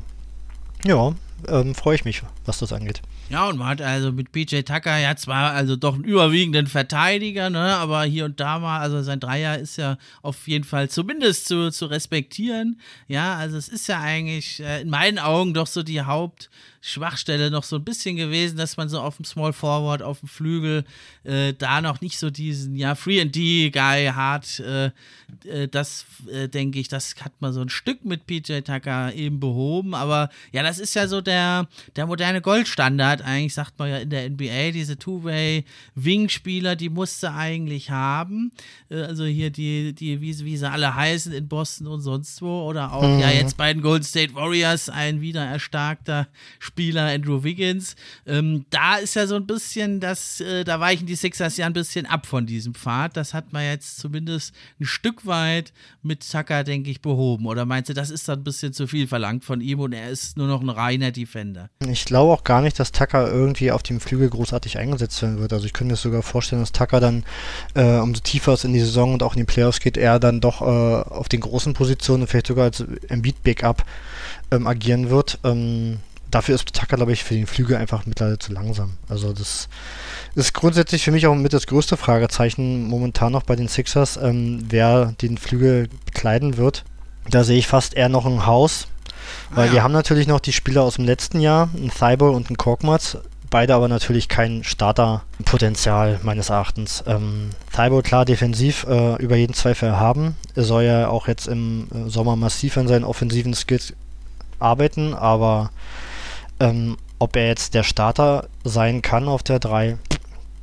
[0.84, 1.14] ja,
[1.48, 3.02] ähm, freue ich mich, was das angeht.
[3.28, 7.50] Ja, und man hat also mit PJ Tucker ja zwar also doch einen überwiegenden Verteidiger,
[7.50, 11.48] ne, aber hier und da mal, also sein Dreier ist ja auf jeden Fall zumindest
[11.48, 12.78] zu, zu respektieren.
[13.08, 16.50] Ja, also es ist ja eigentlich äh, in meinen Augen doch so die Haupt-
[16.84, 20.28] Schwachstelle noch so ein bisschen gewesen, dass man so auf dem Small Forward, auf dem
[20.28, 20.84] Flügel,
[21.22, 24.58] äh, da noch nicht so diesen, ja, Free and D-Guy hat.
[24.58, 24.90] Äh,
[25.44, 29.38] äh, das, äh, denke ich, das hat man so ein Stück mit PJ Tucker eben
[29.38, 29.94] behoben.
[29.94, 34.10] Aber ja, das ist ja so der, der moderne Goldstandard, eigentlich sagt man ja in
[34.10, 38.50] der NBA, diese Two-Way-Wing-Spieler, die musste eigentlich haben.
[38.90, 42.68] Äh, also hier die, die wie, wie sie alle heißen in Boston und sonst wo.
[42.68, 43.20] Oder auch, mhm.
[43.20, 46.26] ja, jetzt bei den Golden State Warriors ein wieder erstarkter
[46.58, 47.96] Spieler Spieler Andrew Wiggins.
[48.26, 51.74] Ähm, da ist ja so ein bisschen, das, äh, da weichen die Sixers ja ein
[51.74, 53.14] bisschen ab von diesem Pfad.
[53.16, 57.44] Das hat man jetzt zumindest ein Stück weit mit Tucker, denke ich, behoben.
[57.44, 60.08] Oder meinst du, das ist dann ein bisschen zu viel verlangt von ihm und er
[60.08, 61.68] ist nur noch ein reiner Defender?
[61.86, 65.52] Ich glaube auch gar nicht, dass Tucker irgendwie auf dem Flügel großartig eingesetzt werden wird.
[65.52, 67.24] Also ich könnte mir sogar vorstellen, dass Tucker dann,
[67.74, 70.40] äh, umso tiefer es in die Saison und auch in die Playoffs geht, er dann
[70.40, 73.84] doch äh, auf den großen Positionen, vielleicht sogar als Embiid-Backup
[74.50, 75.38] ähm, agieren wird.
[75.44, 75.98] Ähm,
[76.32, 78.94] dafür ist Tucker, glaube ich, für den Flügel einfach mittlerweile zu langsam.
[79.08, 79.68] Also das
[80.34, 84.64] ist grundsätzlich für mich auch mit das größte Fragezeichen momentan noch bei den Sixers, ähm,
[84.68, 86.84] wer den Flügel bekleiden wird.
[87.30, 88.88] Da sehe ich fast eher noch ein Haus,
[89.50, 89.72] weil ah, ja.
[89.74, 93.18] wir haben natürlich noch die Spieler aus dem letzten Jahr, ein Thibault und ein Korkmaz,
[93.50, 97.04] beide aber natürlich kein Starterpotenzial meines Erachtens.
[97.06, 100.36] Ähm, Thibault klar defensiv äh, über jeden Zweifel haben.
[100.56, 103.92] Er soll ja auch jetzt im äh, Sommer massiv an seinen offensiven Skills
[104.58, 105.70] arbeiten, aber
[106.62, 109.98] ähm, ob er jetzt der Starter sein kann auf der 3,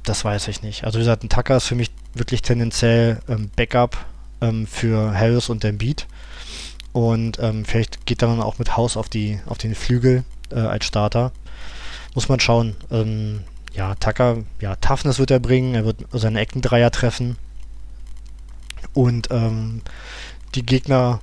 [0.04, 0.86] das weiß ich nicht.
[0.86, 3.98] Also wie gesagt, ein Tucker ist für mich wirklich tendenziell ähm, Backup
[4.40, 6.08] ähm, für Harris und den Beat.
[6.94, 10.60] Und ähm, vielleicht geht er dann auch mit Haus auf, die, auf den Flügel äh,
[10.60, 11.34] als Starter.
[12.16, 12.76] Muss man schauen.
[12.90, 13.42] Ähm,
[13.74, 17.38] ja, Tucker, ja, Toughness wird er bringen, er wird seine Eckendreier treffen.
[18.94, 19.82] Und ähm,
[20.56, 21.20] die Gegner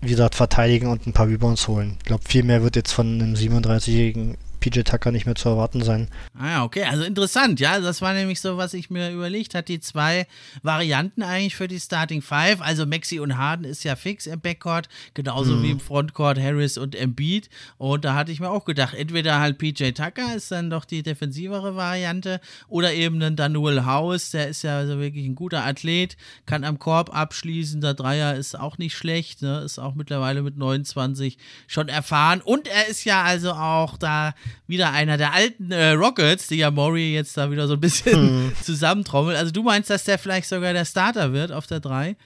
[0.00, 1.96] wie gesagt, verteidigen und ein paar Rebounds holen.
[1.98, 5.82] Ich glaube, viel mehr wird jetzt von einem 37-jährigen PJ Tucker nicht mehr zu erwarten
[5.82, 6.08] sein.
[6.38, 9.72] Ah ja, okay, also interessant, ja, das war nämlich so, was ich mir überlegt hatte,
[9.72, 10.26] die zwei
[10.62, 14.88] Varianten eigentlich für die Starting Five, also Maxi und Harden ist ja fix im Backcourt,
[15.14, 15.62] genauso mhm.
[15.62, 19.58] wie im Frontcourt Harris und Embiid und da hatte ich mir auch gedacht, entweder halt
[19.58, 24.62] PJ Tucker ist dann doch die defensivere Variante oder eben dann Daniel House, der ist
[24.62, 26.16] ja also wirklich ein guter Athlet,
[26.46, 29.60] kann am Korb abschließen, der Dreier ist auch nicht schlecht, ne?
[29.60, 34.34] ist auch mittlerweile mit 29 schon erfahren und er ist ja also auch da
[34.66, 38.14] wieder einer der alten äh, Rockets, die ja Maury jetzt da wieder so ein bisschen
[38.14, 38.52] hm.
[38.62, 39.36] zusammentrommelt.
[39.36, 42.16] Also du meinst, dass der vielleicht sogar der Starter wird auf der 3?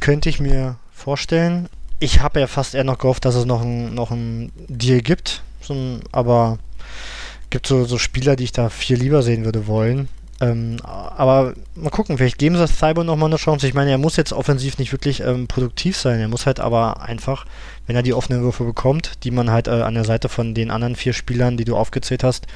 [0.00, 1.68] Könnte ich mir vorstellen.
[1.98, 5.42] Ich habe ja fast eher noch gehofft, dass es noch ein, noch ein Deal gibt.
[5.60, 6.58] So ein, aber
[7.50, 10.08] gibt so, so Spieler, die ich da viel lieber sehen würde wollen.
[10.42, 13.68] Ähm, aber mal gucken, vielleicht geben sie das Cyber nochmal eine Chance.
[13.68, 16.18] Ich meine, er muss jetzt offensiv nicht wirklich ähm, produktiv sein.
[16.18, 17.46] Er muss halt aber einfach,
[17.86, 20.72] wenn er die offenen Würfe bekommt, die man halt äh, an der Seite von den
[20.72, 22.48] anderen vier Spielern, die du aufgezählt hast,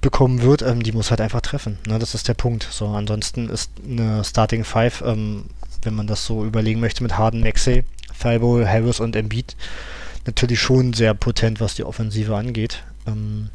[0.00, 1.78] bekommen wird, ähm, die muss halt einfach treffen.
[1.86, 2.00] Ne?
[2.00, 2.66] Das ist der Punkt.
[2.68, 5.44] So, ansonsten ist eine Starting Five, ähm,
[5.82, 7.84] wenn man das so überlegen möchte, mit Harden, Maxey,
[8.20, 9.54] Thibault, Harris und Embiid,
[10.26, 12.82] natürlich schon sehr potent, was die Offensive angeht.
[13.06, 13.50] Ähm,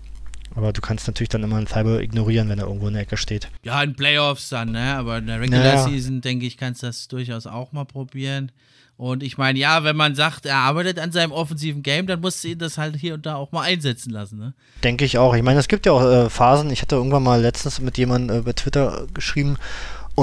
[0.55, 3.17] aber du kannst natürlich dann immer einen Cyber ignorieren, wenn er irgendwo in der Ecke
[3.17, 3.49] steht.
[3.63, 4.95] Ja, in Playoffs dann, ne?
[4.95, 5.83] Aber in der Regular naja.
[5.83, 8.51] Season, denke ich, kannst du das durchaus auch mal probieren.
[8.97, 12.43] Und ich meine, ja, wenn man sagt, er arbeitet an seinem offensiven Game, dann musst
[12.43, 14.53] du ihn das halt hier und da auch mal einsetzen lassen, ne?
[14.83, 15.33] Denke ich auch.
[15.35, 16.69] Ich meine, es gibt ja auch äh, Phasen.
[16.69, 19.55] Ich hatte irgendwann mal letztens mit jemandem äh, bei Twitter geschrieben,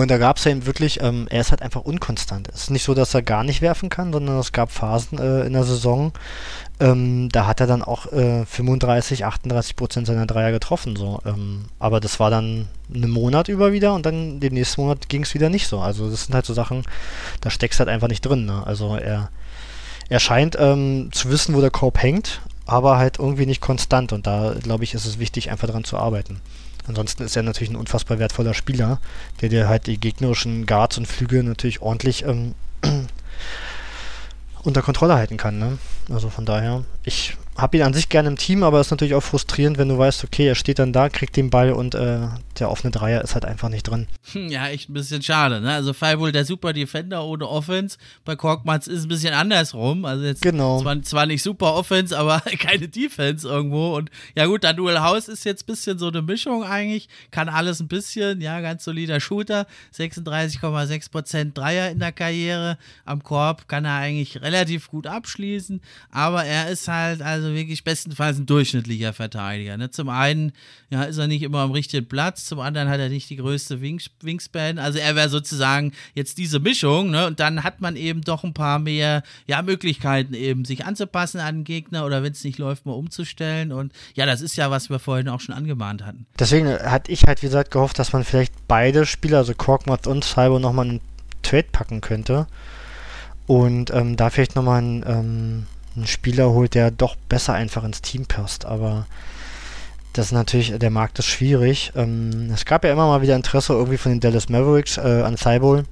[0.02, 2.48] und da gab es ja eben wirklich, ähm, er ist halt einfach unkonstant.
[2.52, 5.46] Es ist nicht so, dass er gar nicht werfen kann, sondern es gab Phasen äh,
[5.46, 6.12] in der Saison,
[6.78, 10.96] ähm, da hat er dann auch äh, 35, 38 Prozent seiner Dreier getroffen.
[10.96, 11.20] So.
[11.24, 15.22] Ähm, aber das war dann einen Monat über wieder und dann den nächsten Monat ging
[15.22, 15.80] es wieder nicht so.
[15.80, 16.82] Also das sind halt so Sachen,
[17.40, 18.44] da steckst halt einfach nicht drin.
[18.44, 18.66] Ne?
[18.66, 19.30] Also er,
[20.10, 24.12] er scheint ähm, zu wissen, wo der Korb hängt, aber halt irgendwie nicht konstant.
[24.12, 26.40] Und da, glaube ich, ist es wichtig, einfach daran zu arbeiten.
[26.86, 29.00] Ansonsten ist er natürlich ein unfassbar wertvoller Spieler,
[29.40, 32.54] der dir halt die gegnerischen Guards und Flügel natürlich ordentlich ähm,
[34.62, 35.58] unter Kontrolle halten kann.
[35.58, 35.78] Ne?
[36.10, 39.14] Also von daher, ich habe ihn an sich gerne im Team, aber es ist natürlich
[39.14, 42.28] auch frustrierend, wenn du weißt, okay, er steht dann da, kriegt den Ball und äh,
[42.58, 44.06] der offene Dreier ist halt einfach nicht drin.
[44.32, 45.60] Hm, ja, echt ein bisschen schade.
[45.60, 45.72] Ne?
[45.72, 47.98] Also Firewall der super Defender ohne Offense.
[48.24, 50.04] Bei Korkmaz ist es ein bisschen andersrum.
[50.04, 50.80] Also jetzt genau.
[50.80, 53.96] zwar, zwar nicht super Offense, aber keine Defense irgendwo.
[53.96, 57.08] Und ja gut, dann Dual House ist jetzt ein bisschen so eine Mischung eigentlich.
[57.30, 58.40] Kann alles ein bisschen.
[58.40, 59.66] Ja, ganz solider Shooter.
[59.96, 62.78] 36,6% Dreier in der Karriere.
[63.04, 65.80] Am Korb kann er eigentlich relativ gut abschließen.
[66.10, 69.76] Aber er ist halt also wirklich bestenfalls ein durchschnittlicher Verteidiger.
[69.76, 69.90] Ne?
[69.90, 70.52] Zum einen
[70.90, 73.80] ja, ist er nicht immer am richtigen Platz zum anderen hat er nicht die größte
[73.80, 74.78] Wings Wingspan.
[74.78, 77.26] Also er wäre sozusagen jetzt diese Mischung, ne?
[77.26, 81.56] Und dann hat man eben doch ein paar mehr ja, Möglichkeiten, eben sich anzupassen an
[81.56, 83.72] den Gegner oder wenn es nicht läuft, mal umzustellen.
[83.72, 86.26] Und ja, das ist ja, was wir vorhin auch schon angemahnt hatten.
[86.38, 90.24] Deswegen hatte ich halt, wie gesagt, gehofft, dass man vielleicht beide Spieler, also Korkmaz und
[90.24, 91.00] Cyber, nochmal einen
[91.42, 92.46] Trade packen könnte.
[93.46, 98.02] Und ähm, da vielleicht nochmal einen, ähm, einen Spieler holt, der doch besser einfach ins
[98.02, 98.64] Team passt.
[98.64, 99.06] Aber
[100.12, 101.92] das ist natürlich, der Markt ist schwierig.
[101.96, 105.36] Ähm, es gab ja immer mal wieder Interesse irgendwie von den Dallas Mavericks äh, an
[105.36, 105.84] Cyborg.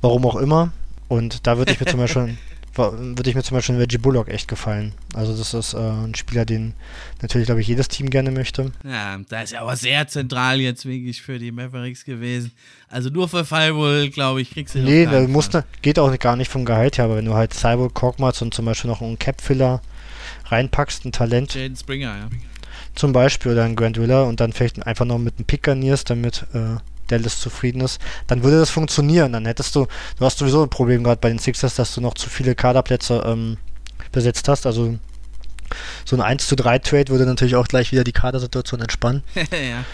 [0.00, 0.72] Warum auch immer.
[1.08, 2.36] Und da würde ich mir zum Beispiel
[2.78, 4.92] würde ich mir zum Beispiel Reggie Bullock echt gefallen.
[5.14, 6.74] Also das ist äh, ein Spieler, den
[7.22, 8.72] natürlich, glaube ich, jedes Team gerne möchte.
[8.84, 12.52] Ja, da ist ja aber sehr zentral jetzt wirklich für die Mavericks gewesen.
[12.88, 16.36] Also nur für Firewall, glaube ich, kriegst du Nee, da musst du, geht auch gar
[16.36, 19.18] nicht vom Gehalt her, aber wenn du halt Cyborg, Korkmaz und zum Beispiel noch einen
[19.18, 19.82] Cap-Filler
[20.46, 21.54] reinpackst, ein Talent.
[21.54, 22.28] Jaden Springer, ja
[22.96, 26.10] zum Beispiel oder ein Grand Villa und dann vielleicht einfach noch mit einem Pick garnierst,
[26.10, 29.32] damit äh, Dallas zufrieden ist, dann würde das funktionieren.
[29.32, 29.86] Dann hättest du,
[30.18, 33.22] du hast sowieso ein Problem gerade bei den Sixers, dass du noch zu viele Kaderplätze
[33.26, 33.58] ähm,
[34.12, 34.66] besetzt hast.
[34.66, 34.98] Also
[36.04, 39.22] so ein 1 zu 3 Trade würde natürlich auch gleich wieder die Kadersituation entspannen.
[39.34, 39.84] ja.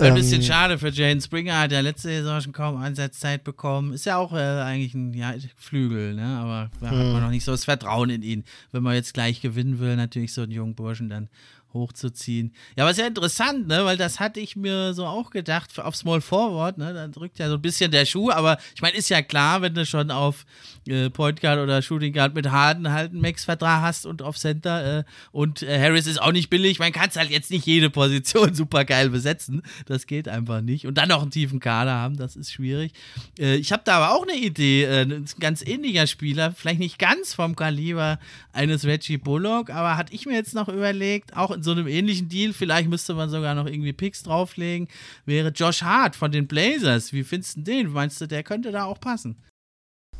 [0.00, 3.92] Ein bisschen ähm, schade für Jane Springer, hat ja letzte Saison schon kaum Einsatzzeit bekommen.
[3.92, 6.38] Ist ja auch äh, eigentlich ein ja, Flügel, ne?
[6.38, 7.20] aber da hat man hm.
[7.20, 8.44] noch nicht so das Vertrauen in ihn.
[8.70, 11.28] Wenn man jetzt gleich gewinnen will, natürlich so einen jungen Burschen, dann
[11.72, 12.52] hochzuziehen.
[12.76, 13.84] Ja, aber ist ja interessant, ne?
[13.84, 16.94] Weil das hatte ich mir so auch gedacht, auf Small Forward, ne?
[16.94, 19.74] Da drückt ja so ein bisschen der Schuh, aber ich meine, ist ja klar, wenn
[19.74, 20.46] du schon auf
[20.86, 25.00] äh, Point Guard oder Shooting Guard mit Harden halt einen Max-Vertrag hast und auf Center
[25.00, 26.78] äh, und äh, Harris ist auch nicht billig.
[26.78, 29.62] Man kann es halt jetzt nicht jede Position super geil besetzen.
[29.86, 30.86] Das geht einfach nicht.
[30.86, 32.92] Und dann noch einen tiefen Kader haben, das ist schwierig.
[33.38, 36.98] Äh, ich habe da aber auch eine Idee, äh, ein ganz ähnlicher Spieler, vielleicht nicht
[36.98, 38.18] ganz vom Kaliber
[38.52, 42.28] eines Reggie Bullock, aber hatte ich mir jetzt noch überlegt, auch in so einem ähnlichen
[42.28, 44.88] Deal, vielleicht müsste man sogar noch irgendwie Picks drauflegen,
[45.26, 47.12] wäre Josh Hart von den Blazers.
[47.12, 47.90] Wie findest du den?
[47.92, 49.36] Meinst du, der könnte da auch passen?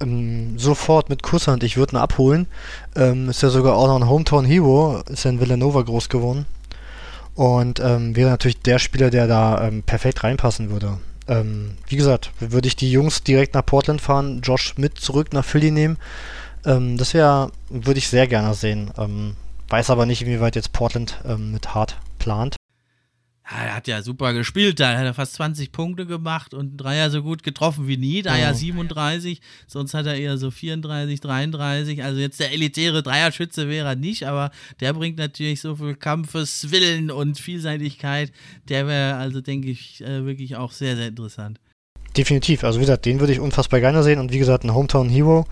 [0.01, 2.47] ähm, sofort mit Kusshand, ich würde ihn abholen.
[2.97, 6.47] Ähm, ist ja sogar auch noch ein Hometown Hero, ist ja in Villanova groß geworden.
[7.35, 10.99] Und ähm, wäre natürlich der Spieler, der da ähm, perfekt reinpassen würde.
[11.29, 15.45] Ähm, wie gesagt, würde ich die Jungs direkt nach Portland fahren, Josh mit zurück nach
[15.45, 15.99] Philly nehmen.
[16.65, 18.91] Ähm, das wäre, würde ich sehr gerne sehen.
[19.69, 22.57] Weiß aber nicht, inwieweit jetzt Portland mit Hart plant.
[23.51, 27.11] Ja, er hat ja super gespielt, da hat er fast 20 Punkte gemacht und Dreier
[27.11, 32.05] so gut getroffen wie nie, da ja 37, sonst hat er eher so 34, 33,
[32.05, 34.51] also jetzt der elitäre Dreierschütze wäre er nicht, aber
[34.81, 38.33] der bringt natürlich so viel Kampfeswillen und Vielseitigkeit,
[38.69, 41.59] der wäre also, denke ich, äh, wirklich auch sehr, sehr interessant.
[42.19, 45.09] Definitiv, also wie gesagt, den würde ich unfassbar gerne sehen und wie gesagt, ein Hometown
[45.09, 45.47] Hero,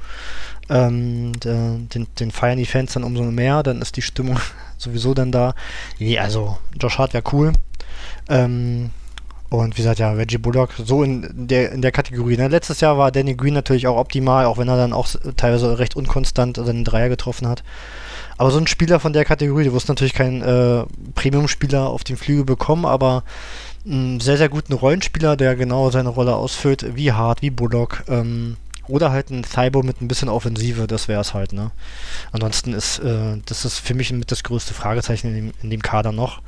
[0.69, 4.41] ähm, den, den feiern die Fans dann umso mehr, dann ist die Stimmung
[4.77, 5.55] sowieso dann da.
[6.01, 7.53] Nee, also Josh Hart wäre cool,
[8.29, 8.91] ähm,
[9.49, 12.37] und wie gesagt, ja, Reggie Bullock, so in der, in der Kategorie.
[12.37, 12.49] Ne?
[12.49, 15.95] Letztes Jahr war Danny Green natürlich auch optimal, auch wenn er dann auch teilweise recht
[15.95, 17.63] unkonstant seinen Dreier getroffen hat.
[18.39, 22.17] Aber so ein Spieler von der Kategorie, du wirst natürlich keinen äh, Premium-Spieler auf dem
[22.17, 23.23] Flügel bekommen, aber
[23.87, 28.05] einen sehr, sehr guten Rollenspieler, der genau seine Rolle ausfüllt, wie Hart, wie Bullock.
[28.09, 28.57] Ähm,
[28.89, 31.73] oder halt ein Cybo mit ein bisschen Offensive, das wäre es halt, ne?
[32.31, 35.83] Ansonsten ist, äh, das ist für mich mit das größte Fragezeichen in dem, in dem
[35.83, 36.41] Kader noch.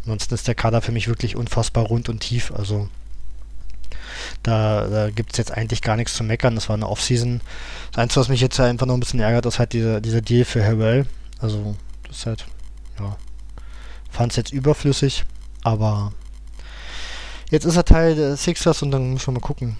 [0.00, 2.52] Ansonsten ist der Kader für mich wirklich unfassbar rund und tief.
[2.52, 2.88] Also
[4.42, 6.54] da, da gibt es jetzt eigentlich gar nichts zu meckern.
[6.54, 7.40] Das war eine Offseason.
[7.92, 10.44] Das Einzige, was mich jetzt einfach noch ein bisschen ärgert, ist halt dieser, dieser Deal
[10.44, 11.06] für Harrell.
[11.38, 12.46] Also, das ist halt,
[12.98, 13.16] ja,
[14.10, 15.24] fand es jetzt überflüssig,
[15.62, 16.12] aber
[17.50, 19.76] jetzt ist er Teil der Sixers und dann müssen wir mal gucken.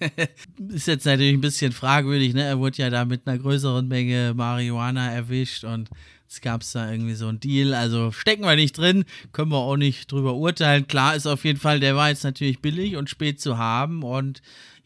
[0.68, 2.44] ist jetzt natürlich ein bisschen fragwürdig, ne?
[2.44, 5.90] Er wurde ja da mit einer größeren Menge Marihuana erwischt und
[6.28, 7.74] es gab da irgendwie so einen Deal.
[7.74, 10.86] Also stecken wir nicht drin, können wir auch nicht drüber urteilen.
[10.86, 14.04] Klar ist auf jeden Fall, der war jetzt natürlich billig und spät zu haben.
[14.04, 14.40] Und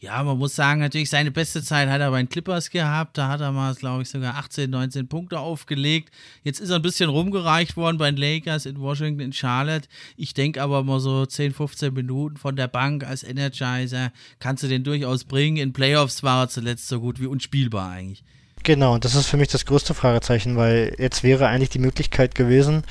[0.05, 3.17] ja, man muss sagen, natürlich seine beste Zeit hat er bei den Clippers gehabt.
[3.17, 6.13] Da hat er mal, glaube ich, sogar 18, 19 Punkte aufgelegt.
[6.43, 9.87] Jetzt ist er ein bisschen rumgereicht worden bei den Lakers in Washington, in Charlotte.
[10.15, 14.67] Ich denke aber mal so 10, 15 Minuten von der Bank als Energizer kannst du
[14.67, 15.57] den durchaus bringen.
[15.57, 18.23] In Playoffs war er zuletzt so gut wie unspielbar eigentlich.
[18.63, 22.83] Genau, das ist für mich das größte Fragezeichen, weil jetzt wäre eigentlich die Möglichkeit gewesen,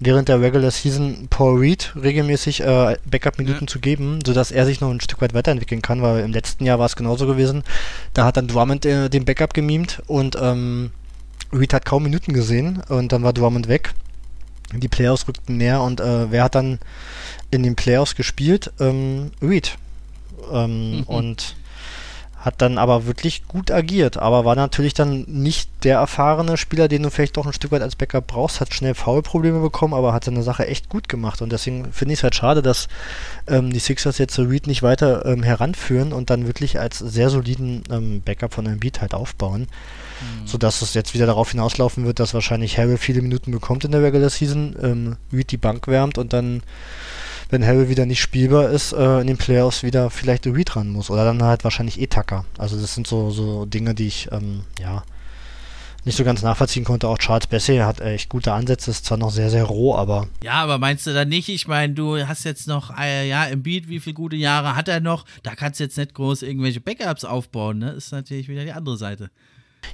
[0.00, 3.66] während der Regular Season Paul Reed regelmäßig äh, Backup-Minuten ja.
[3.66, 6.78] zu geben, sodass er sich noch ein Stück weit weiterentwickeln kann, weil im letzten Jahr
[6.78, 7.62] war es genauso gewesen.
[8.14, 10.90] Da hat dann Drummond äh, den Backup gemimt und ähm,
[11.52, 13.92] Reed hat kaum Minuten gesehen und dann war Drummond weg.
[14.72, 16.78] Die Playoffs rückten näher und äh, wer hat dann
[17.50, 18.72] in den Playoffs gespielt?
[18.80, 19.76] Ähm, Reed.
[20.52, 21.02] Ähm, mhm.
[21.04, 21.56] Und
[22.40, 27.02] hat dann aber wirklich gut agiert, aber war natürlich dann nicht der erfahrene Spieler, den
[27.02, 30.24] du vielleicht doch ein Stück weit als Backup brauchst, hat schnell Foul-Probleme bekommen, aber hat
[30.24, 32.88] seine Sache echt gut gemacht und deswegen finde ich es halt schade, dass
[33.46, 37.28] ähm, die Sixers jetzt so Reed nicht weiter ähm, heranführen und dann wirklich als sehr
[37.28, 40.46] soliden ähm, Backup von einem Beat halt aufbauen, mhm.
[40.46, 44.02] sodass es jetzt wieder darauf hinauslaufen wird, dass wahrscheinlich Harry viele Minuten bekommt in der
[44.02, 46.62] Regular Season, ähm, Reed die Bank wärmt und dann
[47.50, 51.10] wenn Harry wieder nicht spielbar ist, äh, in den Playoffs wieder vielleicht Reed ran muss.
[51.10, 52.44] Oder dann halt wahrscheinlich E-Tacker.
[52.58, 55.02] Also das sind so, so Dinge, die ich, ähm, ja,
[56.04, 57.08] nicht so ganz nachvollziehen konnte.
[57.08, 60.28] Auch Charles Bessie hat echt gute Ansätze, ist zwar noch sehr, sehr roh, aber.
[60.42, 61.48] Ja, aber meinst du da nicht?
[61.48, 64.88] Ich meine, du hast jetzt noch, äh, ja, im Beat, wie viele gute Jahre hat
[64.88, 65.26] er noch?
[65.42, 67.90] Da kannst du jetzt nicht groß irgendwelche Backups aufbauen, ne?
[67.90, 69.30] Ist natürlich wieder die andere Seite.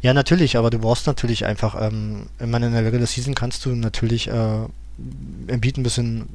[0.02, 3.64] Ja, natürlich, aber du brauchst natürlich einfach, ähm, ich meine, in der Regular Season kannst
[3.64, 4.64] du natürlich äh,
[5.48, 6.28] im Beat ein bisschen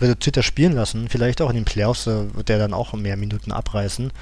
[0.00, 1.08] reduzierter spielen lassen.
[1.08, 4.12] Vielleicht auch in den Playoffs äh, wird der dann auch mehr Minuten abreißen.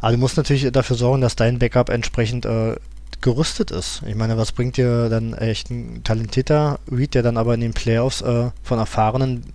[0.00, 2.76] Aber du musst natürlich dafür sorgen, dass dein Backup entsprechend äh,
[3.20, 4.02] gerüstet ist.
[4.06, 7.74] Ich meine, was bringt dir dann echt ein talentierter Reed, der dann aber in den
[7.74, 9.52] Playoffs äh, von erfahrenen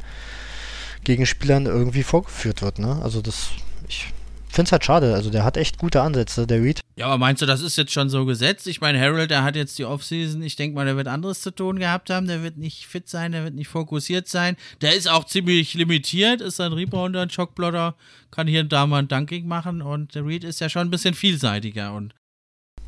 [1.04, 3.00] Gegenspielern irgendwie vorgeführt wird, ne?
[3.04, 3.50] Also das,
[3.88, 4.14] ich
[4.54, 5.14] finde es halt schade.
[5.14, 6.82] Also der hat echt gute Ansätze, der Reed.
[6.96, 8.68] Ja, aber meinst du, das ist jetzt schon so gesetzt?
[8.68, 10.44] Ich meine, Harold, der hat jetzt die Offseason.
[10.44, 12.28] Ich denke mal, der wird anderes zu tun gehabt haben.
[12.28, 14.56] Der wird nicht fit sein, der wird nicht fokussiert sein.
[14.82, 17.96] Der ist auch ziemlich limitiert, ist ein Rebounder, ein Schockblotter,
[18.30, 19.82] kann hier und da mal ein Dunking machen.
[19.82, 21.94] Und der Reed ist ja schon ein bisschen vielseitiger.
[21.94, 22.14] Und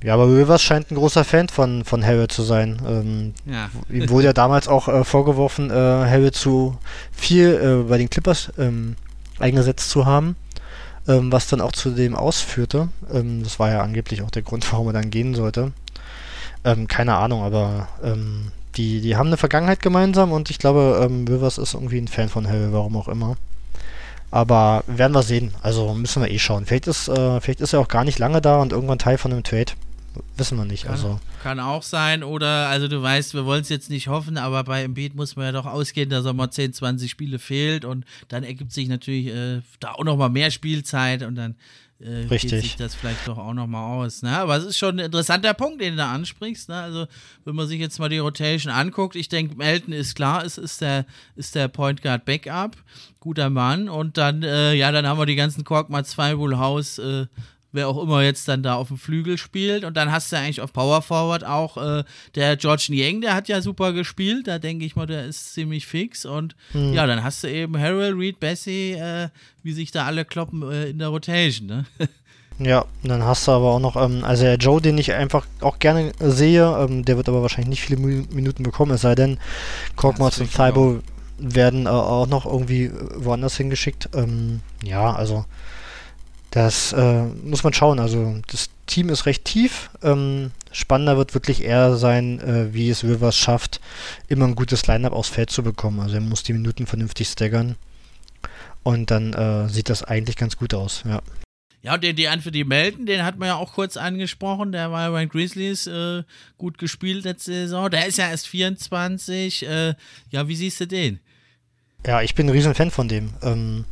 [0.03, 2.79] ja, aber Rivers scheint ein großer Fan von, von Harold zu sein.
[2.87, 3.71] Ähm, ja.
[3.89, 6.77] Ihm wurde ja damals auch äh, vorgeworfen, äh, Harold zu
[7.11, 8.97] viel äh, bei den Clippers ähm,
[9.39, 10.35] eingesetzt zu haben
[11.07, 12.89] ähm, was dann auch zu dem ausführte.
[13.11, 15.71] Ähm, das war ja angeblich auch der Grund, warum er dann gehen sollte.
[16.63, 21.25] Ähm, keine Ahnung, aber ähm, die, die haben eine Vergangenheit gemeinsam und ich glaube, ähm,
[21.27, 23.37] Rivers ist irgendwie ein Fan von Harry, warum auch immer.
[24.31, 25.53] Aber werden wir sehen.
[25.61, 26.65] Also müssen wir eh schauen.
[26.65, 29.31] Vielleicht ist, äh, vielleicht ist er auch gar nicht lange da und irgendwann Teil von
[29.31, 29.73] einem Trade.
[30.37, 30.83] Wissen wir nicht.
[30.83, 31.19] Kann, also.
[31.43, 32.23] kann auch sein.
[32.23, 35.45] Oder, also du weißt, wir wollen es jetzt nicht hoffen, aber bei Embiid muss man
[35.45, 39.27] ja doch ausgehen, dass er mal 10, 20 Spiele fehlt und dann ergibt sich natürlich
[39.27, 41.55] äh, da auch nochmal mehr Spielzeit und dann
[41.99, 42.51] äh, Richtig.
[42.51, 44.21] geht sich das vielleicht doch auch nochmal aus.
[44.21, 44.37] Ne?
[44.37, 46.67] Aber es ist schon ein interessanter Punkt, den du da ansprichst.
[46.67, 46.75] Ne?
[46.75, 47.07] Also,
[47.45, 50.81] wenn man sich jetzt mal die Rotation anguckt, ich denke, Melton ist klar, es ist
[50.81, 51.05] der,
[51.35, 52.75] ist der Point Guard Backup,
[53.21, 53.87] guter Mann.
[53.87, 57.27] Und dann, äh, ja, dann haben wir die ganzen Korkmaz 2 Wohlhaus, äh,
[57.75, 59.83] wer auch immer jetzt dann da auf dem Flügel spielt.
[59.83, 62.03] Und dann hast du eigentlich auf Power Forward auch äh,
[62.35, 64.47] der George Niang, der hat ja super gespielt.
[64.47, 66.25] Da denke ich mal, der ist ziemlich fix.
[66.25, 66.93] Und Hm.
[66.93, 69.29] ja, dann hast du eben Harold, Reed, Bessie, äh,
[69.63, 71.67] wie sich da alle kloppen äh, in der Rotation.
[71.67, 71.85] Ne?
[72.57, 75.77] Ja, dann hast du aber auch noch, ähm, also der Joe, den ich einfach auch
[75.77, 79.39] gerne sehe, ähm, der wird aber wahrscheinlich nicht viele Minuten bekommen, es sei denn,
[79.97, 81.03] Korkmaz und Thibaut
[81.37, 84.07] werden äh, auch noch irgendwie woanders hingeschickt.
[84.15, 85.43] Ähm, ja, also
[86.55, 87.99] das äh, muss man schauen.
[87.99, 89.89] Also das Team ist recht tief.
[90.01, 93.81] Ähm, spannender wird wirklich eher sein, äh, wie es Rivers schafft,
[94.29, 95.99] immer ein gutes Lineup aufs Feld zu bekommen.
[95.99, 97.75] Also er muss die Minuten vernünftig staggern.
[98.83, 101.21] Und dann äh, sieht das eigentlich ganz gut aus, ja.
[101.81, 104.71] Ja, und den, die für die Melden, den hat man ja auch kurz angesprochen.
[104.71, 106.23] Der war ja bei den Grizzlies äh,
[106.57, 107.91] gut gespielt letzte Saison.
[107.91, 109.67] Der ist ja erst 24.
[109.67, 109.93] Äh,
[110.31, 111.19] ja, wie siehst du den?
[112.07, 113.33] Ja, ich bin ein riesen Fan von dem.
[113.43, 113.83] Ähm,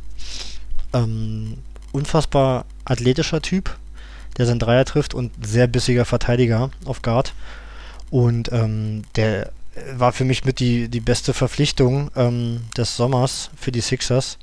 [0.94, 1.58] ähm,
[1.94, 3.76] unfassbar athletischer Typ,
[4.36, 7.32] der seinen Dreier trifft und sehr bissiger Verteidiger auf Guard.
[8.10, 9.52] Und ähm, der
[9.96, 14.38] war für mich mit die, die beste Verpflichtung ähm, des Sommers für die Sixers.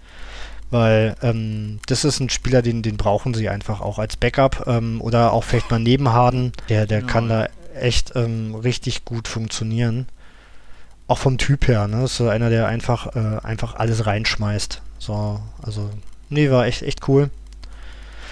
[0.69, 5.01] Weil ähm, das ist ein Spieler, den, den brauchen sie einfach auch als Backup ähm,
[5.01, 6.53] oder auch vielleicht mal neben Harden.
[6.69, 7.43] Der, der Genau, kann ja.
[7.43, 10.07] da echt ähm, richtig gut funktionieren.
[11.07, 12.05] Auch vom Typ her, ne?
[12.05, 14.81] Ist so einer, der einfach, äh, einfach alles reinschmeißt.
[14.97, 15.89] So, also,
[16.29, 17.29] nee, war echt, echt cool.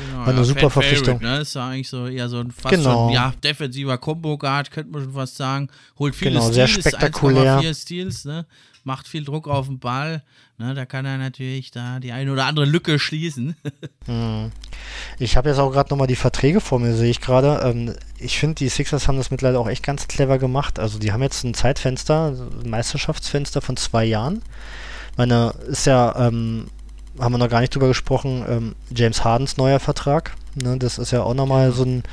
[0.05, 1.19] Genau, War eine super Fan Verpflichtung.
[1.19, 1.41] Favorite, ne?
[1.41, 2.91] Ist ja eigentlich so eher so ein fast Genau.
[2.91, 5.69] so ein, ja, defensiver Combo-Guard, könnte man schon fast sagen.
[5.97, 7.59] Holt viele Genau, sehr Steals, spektakulär.
[7.59, 8.45] 1,4 Steals, ne?
[8.85, 10.23] Macht viel Druck auf den Ball.
[10.57, 10.73] Ne?
[10.73, 13.55] Da kann er natürlich da die eine oder andere Lücke schließen.
[14.05, 14.51] Hm.
[15.19, 17.61] Ich habe jetzt auch gerade nochmal die Verträge vor mir, sehe ich gerade.
[17.63, 20.79] Ähm, ich finde, die Sixers haben das mittlerweile auch echt ganz clever gemacht.
[20.79, 22.33] Also die haben jetzt ein Zeitfenster,
[22.63, 24.41] ein Meisterschaftsfenster von zwei Jahren.
[25.17, 26.67] Meine, ist ja, ähm,
[27.19, 30.35] haben wir noch gar nicht drüber gesprochen, ähm, James Hardens neuer Vertrag.
[30.55, 32.03] Ne, das ist ja auch nochmal so ein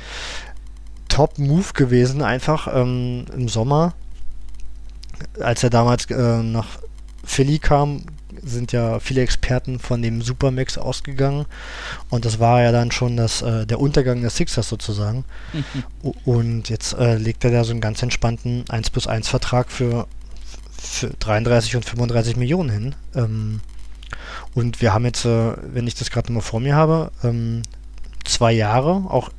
[1.09, 3.93] Top-Move gewesen, einfach ähm, im Sommer.
[5.39, 6.67] Als er damals äh, nach
[7.23, 8.03] Philly kam,
[8.43, 11.45] sind ja viele Experten von dem Supermax ausgegangen.
[12.09, 15.25] Und das war ja dann schon das, äh, der Untergang des Sixers sozusagen.
[16.03, 19.71] U- Und jetzt äh, legt er da so einen ganz entspannten 1 plus 1 Vertrag
[19.71, 20.07] für,
[20.79, 22.95] für 33 und 35 Millionen hin.
[23.15, 23.61] Ähm,
[24.55, 27.61] und wir haben jetzt, äh, wenn ich das gerade nochmal vor mir habe, ähm,
[28.23, 29.03] zwei Jahre.
[29.09, 29.29] Auch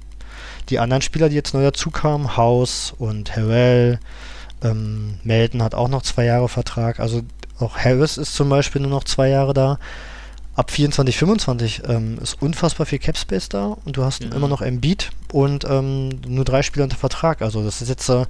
[0.69, 3.99] die anderen Spieler, die jetzt neu dazukamen, House und Harrell,
[4.63, 7.01] ähm, Melton hat auch noch zwei Jahre Vertrag.
[7.01, 7.23] Also
[7.59, 9.79] auch Harris ist zum Beispiel nur noch zwei Jahre da.
[10.55, 14.35] Ab 24, 25 ähm, ist unfassbar viel Capspace da und du hast Ja.
[14.35, 17.43] immer noch Embiid und ähm, nur drei Spieler unter Vertrag.
[17.43, 18.27] Also das ist jetzt äh,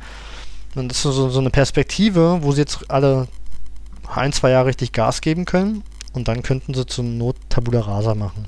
[0.75, 3.29] das ist so, so eine Perspektive, wo sie jetzt alle
[4.15, 5.83] ein, zwei Jahre richtig Gas geben können
[6.19, 8.47] und dann könnten sie zur Not Tabula Rasa machen.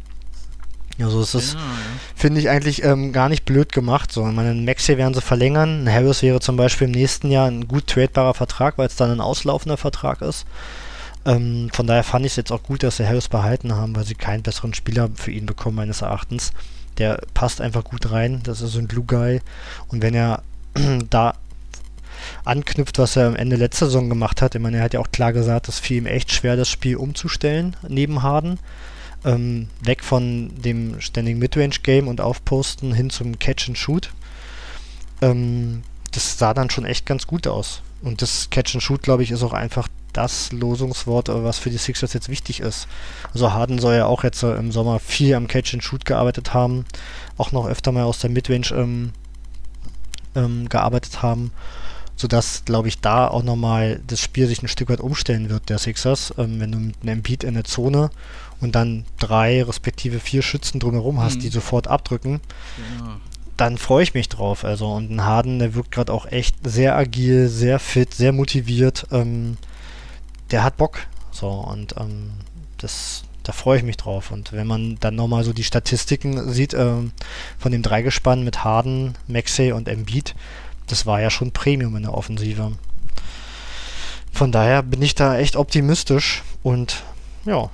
[1.02, 1.70] Also es ist, Genau, ja.
[2.14, 4.12] finde ich eigentlich ähm, gar nicht blöd gemacht.
[4.12, 5.84] So, ich meine, Maxi werden sie verlängern.
[5.84, 9.10] Ein Harris wäre zum Beispiel im nächsten Jahr ein gut tradebarer Vertrag, weil es dann
[9.10, 10.44] ein auslaufender Vertrag ist.
[11.24, 14.04] Ähm, von daher fand ich es jetzt auch gut, dass sie Harris behalten haben, weil
[14.04, 16.52] sie keinen besseren Spieler für ihn bekommen, meines Erachtens.
[16.98, 18.40] Der passt einfach gut rein.
[18.42, 19.40] Das ist so ein Glue Guy.
[19.88, 20.42] Und wenn er
[21.10, 21.34] da
[22.44, 25.10] anknüpft, was er am Ende letzter Saison gemacht hat, ich meine, er hat ja auch
[25.10, 28.58] klar gesagt, es fiel ihm echt schwer, das Spiel umzustellen neben Harden
[29.24, 34.10] ähm, weg von dem ständigen Midrange-Game und Aufposten hin zum Catch and Shoot.
[35.20, 35.82] Ähm,
[36.12, 37.82] das sah dann schon echt ganz gut aus.
[38.02, 41.70] Und das Catch and Shoot, glaube ich, ist auch einfach das Losungswort, äh, was für
[41.70, 42.88] die Sixers jetzt wichtig ist.
[43.32, 46.54] Also Harden soll ja auch jetzt äh, im Sommer viel am Catch and Shoot gearbeitet
[46.54, 46.86] haben,
[47.36, 49.12] auch noch öfter mal aus der Midrange ähm,
[50.34, 51.52] ähm, gearbeitet haben,
[52.20, 55.78] sodass, glaube ich, da auch nochmal das Spiel sich ein Stück weit umstellen wird, der
[55.78, 58.10] Sixers, ähm, wenn du mit einem Beat in der Zone
[58.60, 61.40] und dann drei respektive vier Schützen drumherum hast, Mhm.
[61.40, 62.40] die sofort abdrücken,
[62.98, 63.12] Genau.
[63.56, 64.64] dann freue ich mich drauf.
[64.66, 69.06] Also und ein Harden, der wirkt gerade auch echt sehr agil, sehr fit, sehr motiviert.
[69.12, 69.56] Ähm,
[70.50, 70.98] der hat Bock.
[71.32, 72.32] So und ähm,
[72.76, 74.30] das, da freue ich mich drauf.
[74.30, 77.12] Und wenn man dann nochmal so die Statistiken sieht ähm,
[77.58, 80.34] von dem Dreigespann mit Harden, Maxey und Embiid,
[80.90, 82.72] das war ja schon Premium in der Offensive.
[84.32, 87.02] Von daher bin ich da echt optimistisch und
[87.44, 87.70] ja,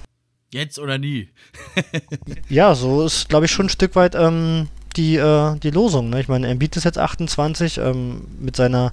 [0.52, 1.28] Jetzt oder nie.
[2.48, 6.10] ja, so ist, glaube ich, schon ein Stück weit ähm, die, äh, die Losung.
[6.10, 6.20] Ne?
[6.20, 8.92] Ich meine, Embiid ist jetzt 28, ähm, mit seiner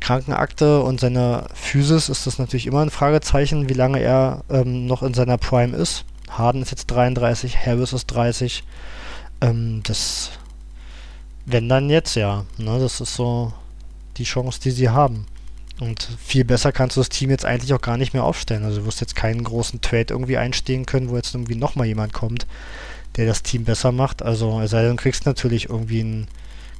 [0.00, 5.02] Krankenakte und seiner Physis ist das natürlich immer ein Fragezeichen, wie lange er ähm, noch
[5.02, 6.04] in seiner Prime ist.
[6.28, 8.64] Harden ist jetzt 33, Harris ist 30.
[9.40, 10.32] Ähm, das,
[11.46, 13.52] wenn dann jetzt ja, ne, das ist so
[14.16, 15.26] die Chance, die sie haben.
[15.80, 18.64] Und viel besser kannst du das Team jetzt eigentlich auch gar nicht mehr aufstellen.
[18.64, 22.12] Also du wirst jetzt keinen großen Trade irgendwie einstehen können, wo jetzt irgendwie nochmal jemand
[22.12, 22.46] kommt,
[23.16, 24.22] der das Team besser macht.
[24.22, 26.28] Also es sei denn, du kriegst natürlich irgendwie ein,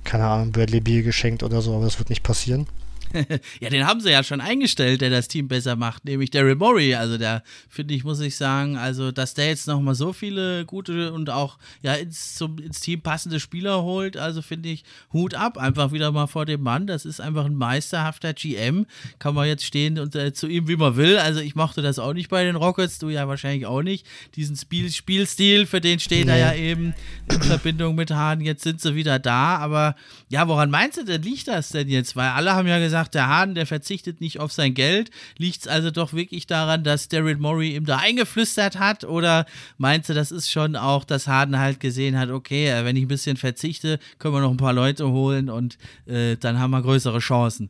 [0.04, 2.66] keine Ahnung, Bradley Beal geschenkt oder so, aber das wird nicht passieren.
[3.60, 6.94] ja, den haben sie ja schon eingestellt, der das Team besser macht, nämlich Daryl Morey.
[6.94, 11.12] Also der, finde ich, muss ich sagen, also dass der jetzt nochmal so viele gute
[11.12, 15.58] und auch ja ins, zum, ins Team passende Spieler holt, also finde ich, Hut ab,
[15.58, 16.86] einfach wieder mal vor dem Mann.
[16.86, 18.86] Das ist einfach ein meisterhafter GM.
[19.18, 21.18] Kann man jetzt stehen und äh, zu ihm, wie man will.
[21.18, 24.06] Also ich mochte das auch nicht bei den Rockets, du ja wahrscheinlich auch nicht.
[24.36, 26.32] Diesen Spiel Spielstil, für den steht nee.
[26.32, 26.94] er ja eben
[27.30, 28.40] in Verbindung mit Hahn.
[28.40, 29.96] Jetzt sind sie wieder da, aber
[30.28, 32.16] ja, woran meinst du denn, liegt das denn jetzt?
[32.16, 35.10] Weil alle haben ja gesagt, sagt, der Hahn, der verzichtet nicht auf sein Geld.
[35.36, 39.02] Liegt es also doch wirklich daran, dass Daryl Morey ihm da eingeflüstert hat?
[39.02, 39.46] Oder
[39.78, 43.02] meinst du, das ist schon auch, dass Harden halt gesehen hat, okay, äh, wenn ich
[43.06, 45.76] ein bisschen verzichte, können wir noch ein paar Leute holen und
[46.06, 47.68] äh, dann haben wir größere Chancen?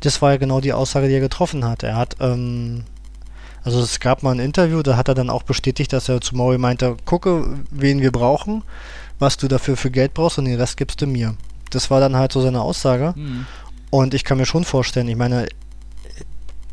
[0.00, 1.82] Das war ja genau die Aussage, die er getroffen hat.
[1.82, 2.84] Er hat, ähm,
[3.62, 6.36] also es gab mal ein Interview, da hat er dann auch bestätigt, dass er zu
[6.36, 8.62] Morey meinte, gucke, wen wir brauchen,
[9.18, 11.34] was du dafür für Geld brauchst und den Rest gibst du mir.
[11.70, 13.14] Das war dann halt so seine Aussage.
[13.16, 13.46] Mhm.
[13.94, 15.46] Und ich kann mir schon vorstellen, ich meine,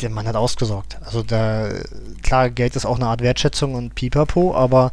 [0.01, 0.97] der Mann hat ausgesorgt.
[1.05, 1.69] Also da,
[2.23, 4.91] klar, Geld ist auch eine Art Wertschätzung und pipapo, aber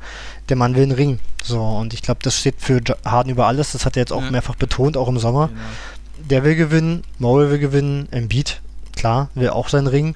[0.51, 1.21] der Mann will einen Ring.
[1.43, 3.73] So, und ich glaube, das steht für Harden über alles.
[3.73, 4.31] Das hat er jetzt auch ja.
[4.31, 5.49] mehrfach betont, auch im Sommer.
[5.49, 6.29] Genau.
[6.29, 8.61] Der will gewinnen, Murray will gewinnen, Embiid,
[8.95, 10.15] klar, will auch seinen Ring.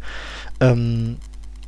[0.61, 1.17] Ähm,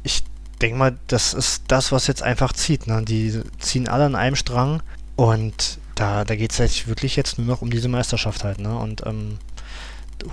[0.03, 0.25] ich
[0.61, 2.87] denke mal, das ist das, was jetzt einfach zieht.
[2.87, 3.03] Ne?
[3.03, 4.83] Die ziehen alle an einem Strang
[5.17, 8.59] und da, da geht es jetzt wirklich jetzt nur noch um diese Meisterschaft halt.
[8.59, 8.77] Ne?
[8.77, 9.39] Und ähm,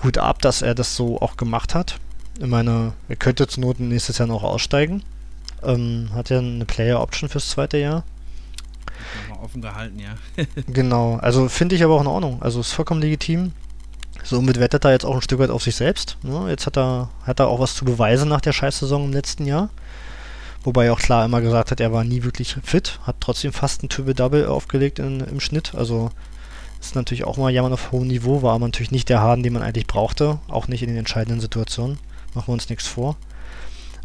[0.03, 1.99] Hut ab, dass er das so auch gemacht hat.
[2.39, 5.03] Ich meine, er könnte zur Not nächstes Jahr noch aussteigen.
[5.63, 8.03] Ähm, hat ja eine Player Option fürs zweite Jahr.
[9.41, 10.15] Offen gehalten, ja.
[10.67, 12.41] genau, also finde ich aber auch in Ordnung.
[12.41, 13.51] Also ist vollkommen legitim.
[14.23, 16.17] Somit wettet er jetzt auch ein Stück weit auf sich selbst.
[16.21, 16.45] Ne?
[16.49, 19.69] Jetzt hat er, hat er auch was zu beweisen nach der Scheißsaison im letzten Jahr.
[20.63, 23.81] Wobei er auch klar immer gesagt hat, er war nie wirklich fit, hat trotzdem fast
[23.81, 25.73] ein Triple-Double aufgelegt in, im Schnitt.
[25.73, 26.11] Also
[26.87, 29.53] ist natürlich auch mal jammern auf hohem Niveau, war aber natürlich nicht der Harden, den
[29.53, 31.97] man eigentlich brauchte, auch nicht in den entscheidenden Situationen.
[32.33, 33.17] Machen wir uns nichts vor.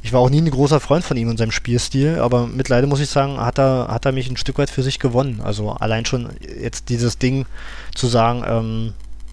[0.02, 3.00] Ich war auch nie ein großer Freund von ihm und seinem Spielstil, aber mittlerweile muss
[3.00, 5.40] ich sagen, hat er, hat er mich ein Stück weit für sich gewonnen.
[5.42, 6.28] Also allein schon
[6.60, 7.46] jetzt dieses Ding
[7.94, 8.92] zu sagen, ähm,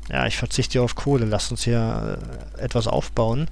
[0.10, 2.18] ja, ich verzichte auf Kohle, lasst uns hier
[2.58, 3.50] äh, etwas aufbauen.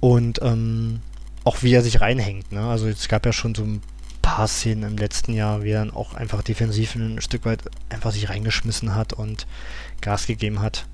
[0.00, 1.00] Und ähm,
[1.44, 2.50] auch wie er sich reinhängt.
[2.52, 2.66] Ne?
[2.66, 3.82] Also es gab ja schon so ein
[4.22, 8.12] paar Szenen im letzten Jahr, wie er dann auch einfach defensiv ein Stück weit einfach
[8.12, 9.46] sich reingeschmissen hat und
[10.00, 10.86] Gas gegeben hat.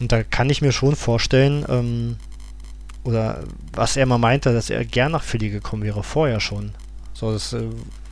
[0.00, 2.16] Und da kann ich mir schon vorstellen, ähm,
[3.04, 6.72] oder was er mal meinte, dass er gern nach Philly gekommen wäre, vorher schon.
[7.12, 7.68] So, das äh,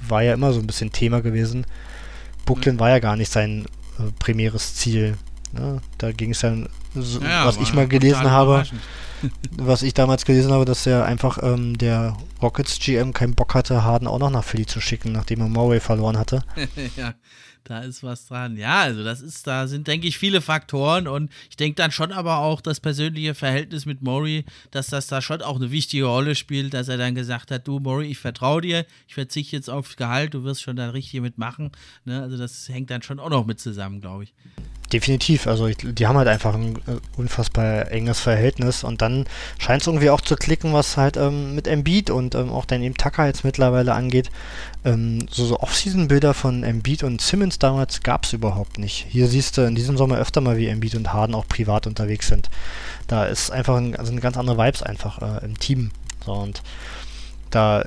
[0.09, 1.67] war ja immer so ein bisschen Thema gewesen.
[2.47, 2.81] Brooklyn mhm.
[2.81, 3.67] war ja gar nicht sein
[3.99, 5.17] äh, primäres Ziel.
[5.55, 5.81] Ne?
[5.99, 8.65] Da ging es dann, so, ja, was ich mal gelesen habe,
[9.53, 13.85] was ich damals gelesen habe, dass er einfach ähm, der Rockets GM keinen Bock hatte,
[13.85, 16.43] Harden auch noch nach Philly zu schicken, nachdem er Murray verloren hatte.
[16.97, 17.15] ja,
[17.65, 18.57] da ist was dran.
[18.57, 22.13] Ja, also das ist, da sind, denke ich, viele Faktoren und ich denke dann schon
[22.13, 26.35] aber auch das persönliche Verhältnis mit Murray, dass das da schon auch eine wichtige Rolle
[26.35, 29.97] spielt, dass er dann gesagt hat, du Murray, ich vertraue dir, ich verzichte jetzt auf
[29.97, 31.73] Gehalt, du wirst schon da richtig mitmachen.
[32.05, 32.21] Ne?
[32.21, 34.35] Also das hängt dann schon auch noch mit zusammen, glaube ich.
[34.95, 39.27] Definitiv, also ich, die haben halt einfach ein äh, unfassbar enges Verhältnis und dann
[39.59, 42.95] scheint es irgendwie auch zu klicken, was halt ähm, mit Embiid und ähm, auch Daniel
[42.95, 44.31] Tucker jetzt mittlerweile angeht.
[44.85, 49.07] Ähm, so so Off-Season-Bilder von Embiid und Simmons damals gab es überhaupt nicht.
[49.09, 52.29] Hier siehst du in diesem Sommer öfter mal, wie Embiid und Harden auch privat unterwegs
[52.29, 52.49] sind.
[53.09, 55.91] Da ist einfach ein, also eine ganz andere Vibes einfach äh, im Team.
[56.25, 56.63] So und
[57.51, 57.85] da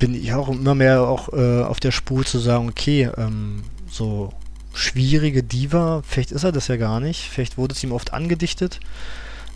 [0.00, 4.32] bin ich auch immer mehr auch äh, auf der Spur zu sagen, okay, ähm, so
[4.74, 6.02] schwierige Diva.
[6.06, 7.28] Vielleicht ist er das ja gar nicht.
[7.28, 8.80] Vielleicht wurde es ihm oft angedichtet.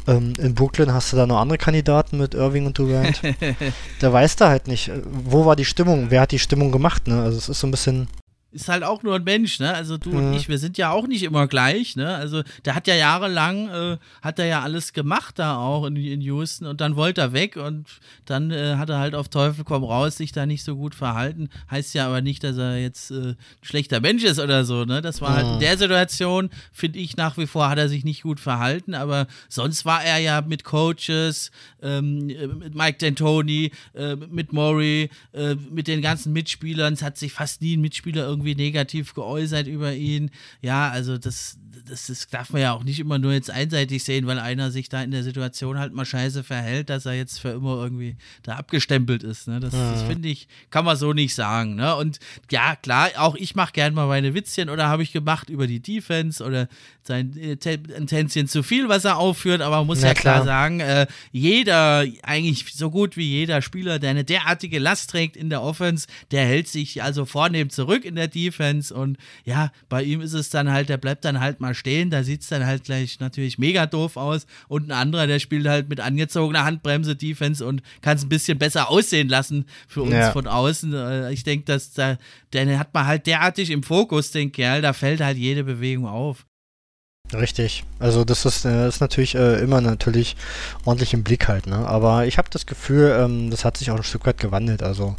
[0.06, 3.22] Ähm, in Brooklyn hast du da noch andere Kandidaten mit Irving und Durant.
[4.00, 7.06] da weißt du halt nicht, äh, wo war die Stimmung, wer hat die Stimmung gemacht.
[7.06, 7.22] Ne?
[7.22, 8.08] Also es ist so ein bisschen
[8.55, 9.74] ist halt auch nur ein Mensch, ne?
[9.74, 10.16] Also du mhm.
[10.16, 12.14] und ich, wir sind ja auch nicht immer gleich, ne?
[12.14, 16.20] Also der hat ja jahrelang, äh, hat er ja alles gemacht da auch in, in
[16.20, 17.86] Houston und dann wollte er weg und
[18.26, 21.48] dann äh, hat er halt auf Teufel komm raus sich da nicht so gut verhalten.
[21.70, 25.02] Heißt ja aber nicht, dass er jetzt äh, ein schlechter Mensch ist oder so, ne?
[25.02, 25.34] Das war mhm.
[25.34, 28.94] halt in der Situation, finde ich nach wie vor, hat er sich nicht gut verhalten,
[28.94, 31.50] aber sonst war er ja mit Coaches,
[31.82, 37.32] ähm, mit Mike D'Antoni, äh, mit Maury, äh, mit den ganzen Mitspielern, es hat sich
[37.32, 40.30] fast nie ein Mitspieler irgendwie irgendwie negativ geäußert über ihn.
[40.61, 44.26] Ja, also das, das, das darf man ja auch nicht immer nur jetzt einseitig sehen,
[44.26, 47.51] weil einer sich da in der Situation halt mal scheiße verhält, dass er jetzt für
[47.51, 49.49] immer irgendwie da abgestempelt ist.
[49.49, 49.61] Ne?
[49.61, 49.78] Das, mhm.
[49.93, 51.74] das finde ich, kann man so nicht sagen.
[51.74, 51.95] Ne?
[51.97, 52.18] Und
[52.51, 55.80] ja, klar, auch ich mache gerne mal meine Witzchen oder habe ich gemacht über die
[55.80, 56.68] Defense oder
[57.03, 57.57] sein äh,
[57.97, 60.80] ein Tänzchen zu viel, was er aufführt, aber man muss ja, ja klar, klar sagen,
[60.80, 65.62] äh, jeder, eigentlich so gut wie jeder Spieler, der eine derartige Last trägt in der
[65.62, 70.32] Offense, der hält sich also vornehm zurück in der Defense und ja, bei ihm ist
[70.32, 73.20] es dann halt, der bleibt dann halt mal stehen, da sieht es dann halt gleich
[73.20, 77.82] natürlich mega doof aus und ein anderer, der spielt halt mit angezogener Handbremse Defense und
[78.02, 80.32] kann es ein bisschen besser aussehen lassen für uns ja.
[80.32, 80.94] von außen.
[80.94, 82.18] Äh, ich denke, dass da,
[82.52, 86.46] den hat man halt derartig im Fokus, den Kerl, da fällt halt jede Bewegung auf.
[87.32, 87.84] Richtig.
[87.98, 90.36] Also das ist, äh, ist natürlich äh, immer natürlich
[90.84, 91.76] ordentlich im Blick halt, ne?
[91.76, 94.82] Aber ich habe das Gefühl, ähm, das hat sich auch ein Stück weit gewandelt.
[94.82, 95.16] Also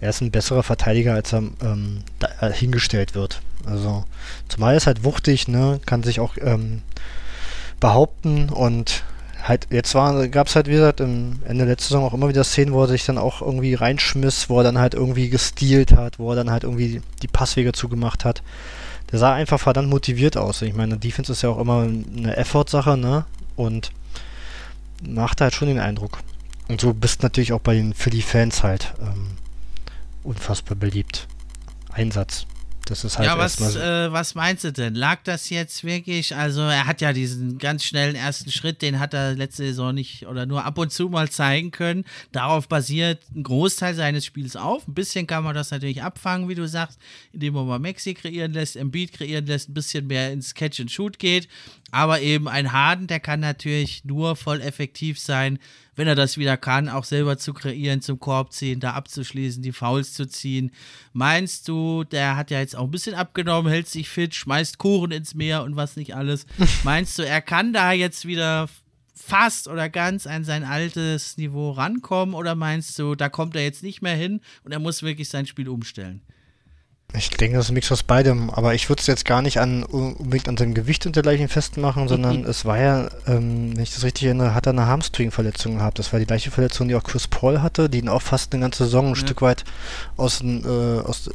[0.00, 3.42] er ist ein besserer Verteidiger, als er ähm, da, äh, hingestellt wird.
[3.66, 4.04] Also
[4.48, 5.80] zumal ist halt wuchtig, ne?
[5.86, 6.82] Kann sich auch ähm,
[7.80, 9.04] behaupten und
[9.42, 12.72] halt, jetzt gab es halt, wie gesagt, im Ende letzter Saison auch immer wieder Szenen,
[12.72, 16.30] wo er sich dann auch irgendwie reinschmiss, wo er dann halt irgendwie gestealt hat, wo
[16.30, 18.42] er dann halt irgendwie die Passwege zugemacht hat
[19.12, 20.62] der sah einfach verdammt motiviert aus.
[20.62, 23.26] Ich meine, Defense ist ja auch immer eine Effort-Sache, ne?
[23.56, 23.92] Und
[25.06, 26.18] macht halt schon den Eindruck.
[26.68, 29.32] Und so bist natürlich auch bei den Philly-Fans halt ähm,
[30.24, 31.28] unfassbar beliebt.
[31.92, 32.46] Einsatz.
[32.86, 33.78] Das ist halt ja, was, so.
[33.78, 34.94] äh, was meinst du denn?
[34.94, 36.34] Lag das jetzt wirklich?
[36.34, 40.26] Also, er hat ja diesen ganz schnellen ersten Schritt, den hat er letzte Saison nicht
[40.26, 42.04] oder nur ab und zu mal zeigen können.
[42.32, 44.86] Darauf basiert ein Großteil seines Spiels auf.
[44.88, 46.98] Ein bisschen kann man das natürlich abfangen, wie du sagst,
[47.32, 50.90] indem man mal Maxi kreieren lässt, Embiid kreieren lässt, ein bisschen mehr ins Catch and
[50.90, 51.48] Shoot geht.
[51.92, 55.58] Aber eben ein Harden, der kann natürlich nur voll effektiv sein,
[55.94, 59.72] wenn er das wieder kann, auch selber zu kreieren, zum Korb ziehen, da abzuschließen, die
[59.72, 60.72] Fouls zu ziehen.
[61.12, 65.12] Meinst du, der hat ja jetzt auch ein bisschen abgenommen, hält sich fit, schmeißt Kuchen
[65.12, 66.46] ins Meer und was nicht alles.
[66.82, 68.70] Meinst du, er kann da jetzt wieder
[69.14, 73.82] fast oder ganz an sein altes Niveau rankommen oder meinst du, da kommt er jetzt
[73.82, 76.22] nicht mehr hin und er muss wirklich sein Spiel umstellen?
[77.14, 79.60] Ich denke, das ist ein Mix aus beidem, aber ich würde es jetzt gar nicht
[79.60, 82.46] an, unbedingt an seinem Gewicht und dergleichen festmachen, sondern mhm.
[82.46, 85.98] es war ja, ähm, wenn ich das richtig erinnere, hat er eine Hamstring-Verletzung gehabt.
[85.98, 88.62] Das war die gleiche Verletzung, die auch Chris Paul hatte, die ihn auch fast eine
[88.62, 89.16] ganze Saison ein ja.
[89.16, 89.64] Stück weit
[90.16, 91.28] aus, äh, aus,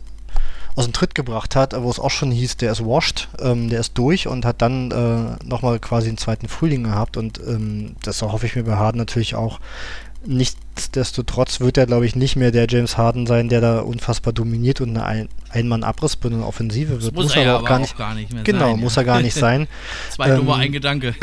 [0.76, 3.80] aus dem Tritt gebracht hat, wo es auch schon hieß, der ist washed, ähm, der
[3.80, 8.24] ist durch und hat dann äh, nochmal quasi einen zweiten Frühling gehabt und ähm, das
[8.24, 9.60] hoffe ich mir bei Harden natürlich auch,
[10.78, 14.80] Nichtsdestotrotz wird er, glaube ich, nicht mehr der James Harden sein, der da unfassbar dominiert
[14.80, 17.02] und eine Ein-Mann-Abrissbirne Offensive wird.
[17.02, 18.70] Das muss, muss er aber auch gar nicht, auch gar nicht mehr genau, sein.
[18.76, 19.68] Genau, muss er gar nicht sein.
[20.12, 21.16] Zwei ähm, Nummer ein Gedanke.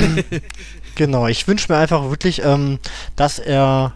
[0.97, 2.81] genau, ich wünsche mir einfach wirklich, ähm,
[3.15, 3.95] dass er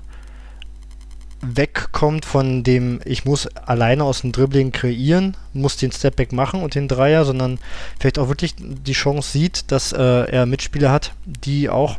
[1.41, 6.77] wegkommt von dem, ich muss alleine aus dem Dribbling kreieren, muss den Stepback machen und
[6.77, 7.59] den Dreier, sondern
[7.99, 11.97] vielleicht auch wirklich die Chance sieht, dass äh, er Mitspieler hat, die auch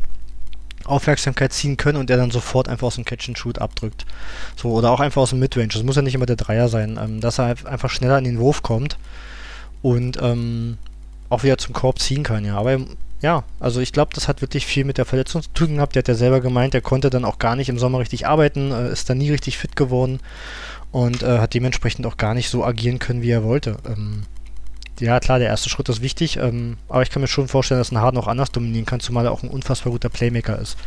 [0.89, 4.05] Aufmerksamkeit ziehen können und der dann sofort einfach aus dem Catch-and-Shoot abdrückt.
[4.55, 5.69] So, oder auch einfach aus dem Midrange.
[5.69, 8.39] Das muss ja nicht immer der Dreier sein, ähm, dass er einfach schneller in den
[8.39, 8.97] Wurf kommt
[9.81, 10.77] und ähm,
[11.29, 12.57] auch wieder zum Korb ziehen kann, ja.
[12.57, 12.79] Aber
[13.21, 15.95] ja, also ich glaube, das hat wirklich viel mit der Verletzung zu tun gehabt.
[15.95, 18.71] Der hat ja selber gemeint, der konnte dann auch gar nicht im Sommer richtig arbeiten,
[18.71, 20.19] äh, ist dann nie richtig fit geworden
[20.91, 23.77] und äh, hat dementsprechend auch gar nicht so agieren können, wie er wollte.
[23.85, 24.23] Ähm,
[24.99, 27.91] ja klar, der erste Schritt ist wichtig, ähm, aber ich kann mir schon vorstellen, dass
[27.91, 30.77] ein Harden auch anders dominieren kann, zumal er auch ein unfassbar guter Playmaker ist.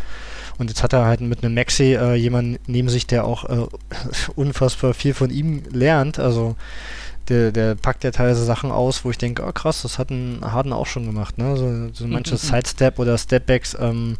[0.59, 3.67] Und jetzt hat er halt mit einem Maxi äh, jemanden neben sich, der auch äh,
[4.37, 6.19] unfassbar viel von ihm lernt.
[6.19, 6.57] Also
[7.29, 10.41] der, der packt ja teilweise Sachen aus, wo ich denke, oh krass, das hat ein
[10.43, 11.57] Harden auch schon gemacht, ne?
[11.57, 14.17] So, so manche Sidestep oder Stepbacks ähm,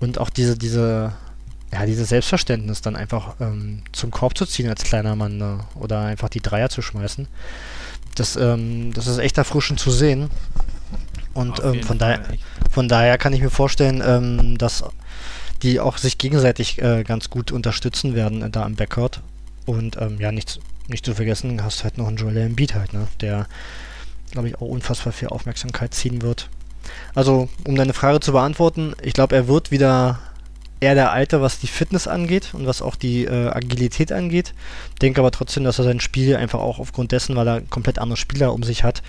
[0.00, 1.12] und auch diese, diese,
[1.72, 5.60] ja, dieses Selbstverständnis dann einfach ähm, zum Korb zu ziehen als kleiner Mann ne?
[5.74, 7.26] oder einfach die Dreier zu schmeißen.
[8.18, 10.30] Das, ähm, das ist echt erfrischend zu sehen.
[11.34, 12.20] Und ähm, von, daher,
[12.70, 14.84] von daher kann ich mir vorstellen, ähm, dass
[15.62, 19.20] die auch sich gegenseitig äh, ganz gut unterstützen werden äh, da im Backcourt.
[19.66, 23.06] Und ähm, ja, nicht, nicht zu vergessen, hast halt noch einen Joel Embiid halt, ne?
[23.20, 23.46] der,
[24.30, 26.48] glaube ich, auch unfassbar viel Aufmerksamkeit ziehen wird.
[27.14, 30.18] Also, um deine Frage zu beantworten, ich glaube, er wird wieder
[30.80, 34.54] eher der Alte, was die Fitness angeht und was auch die äh, Agilität angeht.
[35.02, 38.16] Denke aber trotzdem, dass er sein Spiel einfach auch aufgrund dessen, weil er komplett andere
[38.16, 39.02] Spieler um sich hat,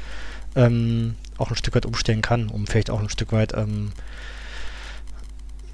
[0.55, 3.91] ähm, auch ein Stück weit umstellen kann, um vielleicht auch ein Stück weit ähm,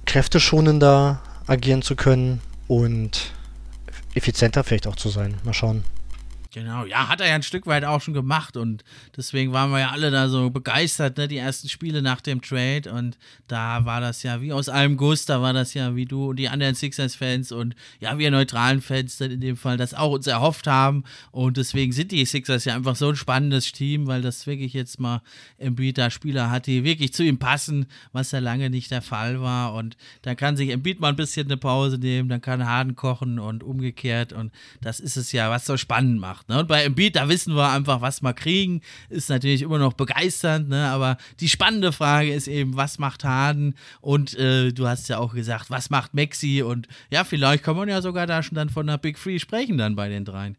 [0.05, 3.33] kräfteschonender agieren zu können und
[4.13, 5.35] effizienter vielleicht auch zu sein.
[5.43, 5.83] Mal schauen.
[6.55, 8.85] Genau, ja, hat er ja ein Stück weit auch schon gemacht und
[9.17, 12.93] deswegen waren wir ja alle da so begeistert, ne, die ersten Spiele nach dem Trade
[12.93, 13.17] und
[13.49, 16.37] da war das ja wie aus allem Guss, da war das ja wie du und
[16.37, 20.27] die anderen Sixers-Fans und ja, wir neutralen Fans dann in dem Fall das auch uns
[20.27, 24.47] erhofft haben und deswegen sind die Sixers ja einfach so ein spannendes Team, weil das
[24.47, 25.21] wirklich jetzt mal
[25.57, 29.41] Embiid da Spieler hat, die wirklich zu ihm passen, was ja lange nicht der Fall
[29.41, 32.95] war und dann kann sich Embiid mal ein bisschen eine Pause nehmen, dann kann Harden
[32.95, 36.44] kochen und umgekehrt und das ist es ja, was so spannend macht.
[36.47, 36.59] Ne?
[36.59, 38.81] Und bei Embiid, da wissen wir einfach, was wir kriegen.
[39.09, 40.89] Ist natürlich immer noch begeisternd, ne?
[40.89, 43.75] aber die spannende Frage ist eben, was macht Harden?
[44.01, 46.61] Und äh, du hast ja auch gesagt, was macht Maxi?
[46.61, 49.77] Und ja, vielleicht kann man ja sogar da schon dann von einer Big Free sprechen,
[49.77, 50.57] dann bei den dreien.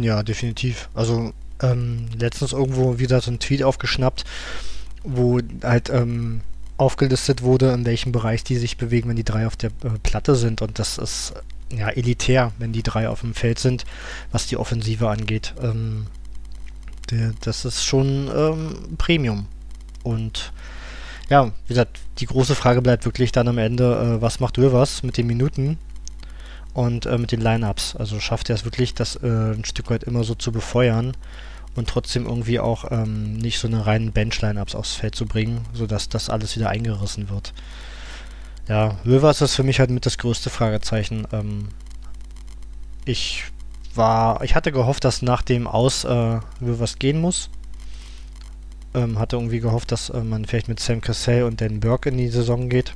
[0.00, 0.88] Ja, definitiv.
[0.94, 1.32] Also
[1.62, 4.24] ähm, letztens irgendwo wieder so ein Tweet aufgeschnappt,
[5.04, 6.40] wo halt ähm,
[6.76, 10.34] aufgelistet wurde, in welchem Bereich die sich bewegen, wenn die drei auf der äh, Platte
[10.34, 10.62] sind.
[10.62, 11.34] Und das ist
[11.72, 13.84] ja, elitär, wenn die drei auf dem Feld sind,
[14.32, 15.54] was die Offensive angeht.
[15.60, 16.06] Ähm,
[17.10, 19.46] der, das ist schon ähm, Premium.
[20.02, 20.52] Und
[21.28, 25.02] ja, wie gesagt, die große Frage bleibt wirklich dann am Ende, äh, was macht Rivers
[25.02, 25.78] mit den Minuten
[26.72, 27.96] und äh, mit den Lineups?
[27.96, 31.16] Also schafft er es wirklich, das äh, ein Stück weit immer so zu befeuern
[31.74, 36.08] und trotzdem irgendwie auch ähm, nicht so eine reinen Bench-Lineups aufs Feld zu bringen, sodass
[36.08, 37.52] das alles wieder eingerissen wird.
[38.68, 41.26] Ja, Rivers ist für mich halt mit das größte Fragezeichen.
[41.32, 41.68] Ähm,
[43.04, 43.44] ich
[43.94, 47.48] war, ich hatte gehofft, dass nach dem Aus äh, Rivers gehen muss.
[48.92, 52.18] Ähm, hatte irgendwie gehofft, dass äh, man vielleicht mit Sam Cassell und Dan Burke in
[52.18, 52.94] die Saison geht.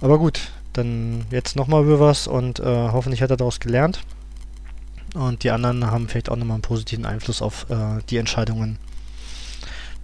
[0.00, 4.00] Aber gut, dann jetzt nochmal Rivers und äh, hoffentlich hat er daraus gelernt.
[5.14, 8.78] Und die anderen haben vielleicht auch nochmal einen positiven Einfluss auf äh, die Entscheidungen.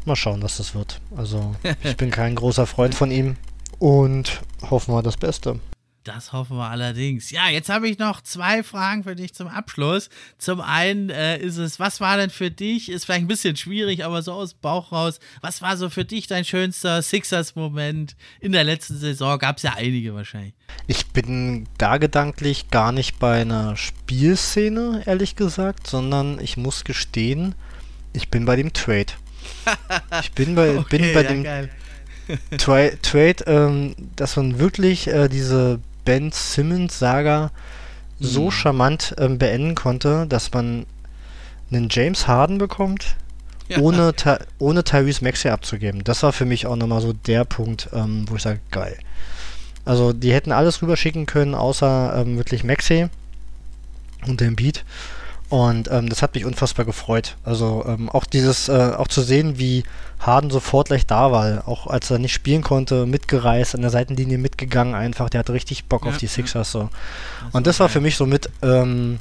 [0.05, 1.01] Mal schauen, was das wird.
[1.17, 3.37] Also, ich bin kein großer Freund von ihm
[3.83, 5.59] und hoffen wir das Beste.
[6.05, 7.33] Das hoffen wir allerdings.
[7.33, 10.09] Ja, jetzt habe ich noch zwei Fragen für dich zum Abschluss.
[10.39, 14.05] Zum einen äh, ist es, was war denn für dich, ist vielleicht ein bisschen schwierig,
[14.05, 18.63] aber so aus Bauch raus, was war so für dich dein schönster Sixers-Moment in der
[18.63, 19.37] letzten Saison?
[19.39, 20.55] Gab es ja einige wahrscheinlich.
[20.87, 27.57] Ich bin da gedanklich gar nicht bei einer Spielszene, ehrlich gesagt, sondern ich muss gestehen,
[28.13, 29.13] ich bin bei dem Trade.
[30.21, 31.71] Ich bin bei, okay, bin bei ja, dem geil.
[32.59, 37.51] Tra Trade, ähm, dass man wirklich äh, diese Ben Simmons-Saga
[38.19, 38.25] mhm.
[38.25, 40.87] so charmant ähm, beenden konnte, dass man
[41.71, 43.17] einen James Harden bekommt,
[43.69, 43.79] ja.
[43.79, 44.13] ohne,
[44.59, 46.05] ohne Tyrese Maxey abzugeben.
[46.05, 48.97] Das war für mich auch nochmal so der Punkt, ähm, wo ich sage, geil.
[49.85, 53.09] Also die hätten alles rüberschicken können, außer ähm, wirklich Maxey
[54.27, 54.85] und den Beat.
[55.53, 57.37] Und ähm, das hat mich unfassbar gefreut.
[57.45, 59.85] Also ähm, auch dieses, äh, auch zu sehen, wie
[60.19, 64.39] Harden sofort gleich da war, auch als er nicht spielen konnte, mitgereist, an der Seitenlinie
[64.39, 65.29] mitgegangen einfach.
[65.29, 66.89] Der hatte richtig Bock ja, auf die Sixers so.
[67.45, 69.19] Das und das war für mich so mit, ähm,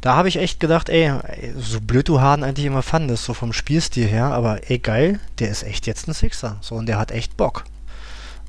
[0.00, 1.12] da habe ich echt gedacht, ey,
[1.58, 5.50] so blöd du Harden eigentlich immer fandest, so vom Spielstil her, aber ey, geil, der
[5.50, 6.56] ist echt jetzt ein Sixer.
[6.62, 7.64] So, und der hat echt Bock.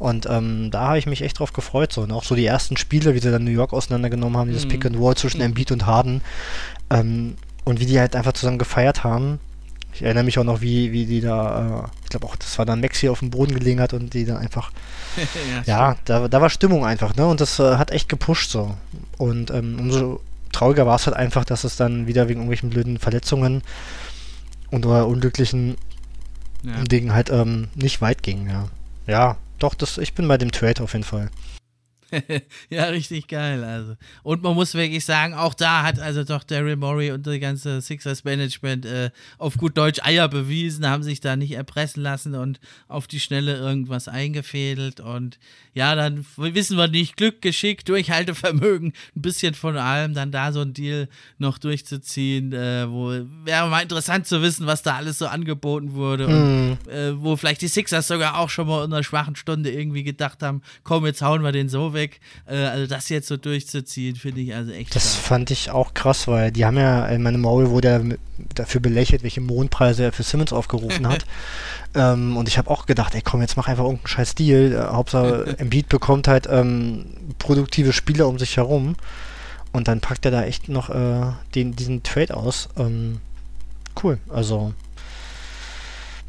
[0.01, 1.93] Und ähm, da habe ich mich echt drauf gefreut.
[1.93, 2.01] So.
[2.01, 4.69] Und auch so die ersten Spiele, wie sie dann New York auseinandergenommen haben, dieses mhm.
[4.69, 5.41] Pick and Roll zwischen.
[5.41, 6.21] Embiid und Harden.
[6.91, 9.39] Ähm, und wie die halt einfach zusammen gefeiert haben.
[9.93, 12.65] Ich erinnere mich auch noch, wie, wie die da, äh, ich glaube auch, das war
[12.65, 14.71] dann Maxi auf dem Boden gelegen hat und die dann einfach,
[15.65, 17.27] ja, ja da, da war Stimmung einfach, ne?
[17.27, 18.75] Und das äh, hat echt gepusht so.
[19.17, 20.21] Und ähm, umso
[20.51, 23.61] trauriger war es halt einfach, dass es dann wieder wegen irgendwelchen blöden Verletzungen
[24.69, 25.75] und oder unglücklichen
[26.63, 26.83] ja.
[26.83, 28.67] Dingen halt ähm, nicht weit ging, ja.
[29.07, 31.29] Ja, doch, das, ich bin bei dem Trade auf jeden Fall.
[32.69, 33.63] ja, richtig geil.
[33.63, 33.95] Also.
[34.23, 37.81] Und man muss wirklich sagen, auch da hat also doch Daryl Morey und die ganze
[37.81, 42.59] Sixers Management äh, auf gut Deutsch Eier bewiesen, haben sich da nicht erpressen lassen und
[42.87, 44.99] auf die Schnelle irgendwas eingefädelt.
[44.99, 45.39] Und
[45.73, 50.61] ja, dann wissen wir nicht, Glück, Geschick, Durchhaltevermögen, ein bisschen von allem, dann da so
[50.61, 51.07] ein Deal
[51.37, 53.11] noch durchzuziehen, äh, wo
[53.45, 56.77] wäre mal interessant zu wissen, was da alles so angeboten wurde mhm.
[56.81, 60.03] und äh, wo vielleicht die Sixers sogar auch schon mal in einer schwachen Stunde irgendwie
[60.03, 62.00] gedacht haben, komm, jetzt hauen wir den so weg.
[62.47, 65.25] Äh, also das jetzt so durchzuziehen, finde ich also echt Das stark.
[65.25, 68.03] fand ich auch krass, weil die haben ja, in meinem Maul wurde er
[68.55, 71.25] dafür belächelt, welche Mondpreise er für Simmons aufgerufen hat.
[71.95, 74.73] ähm, und ich habe auch gedacht, ey komm, jetzt mach einfach irgendeinen scheiß Deal.
[74.73, 77.05] Äh, Hauptsache Embiid bekommt halt ähm,
[77.37, 78.95] produktive Spieler um sich herum.
[79.73, 82.67] Und dann packt er da echt noch äh, den, diesen Trade aus.
[82.77, 83.21] Ähm,
[84.03, 84.73] cool, also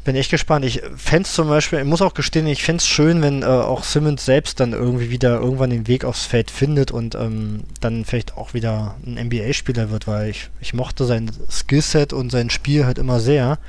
[0.03, 0.65] bin echt gespannt.
[0.65, 3.83] Ich fände zum Beispiel, ich muss auch gestehen, ich fände es schön, wenn äh, auch
[3.83, 8.37] Simmons selbst dann irgendwie wieder irgendwann den Weg aufs Feld findet und ähm, dann vielleicht
[8.37, 12.97] auch wieder ein NBA-Spieler wird, weil ich, ich mochte sein Skillset und sein Spiel halt
[12.97, 13.59] immer sehr.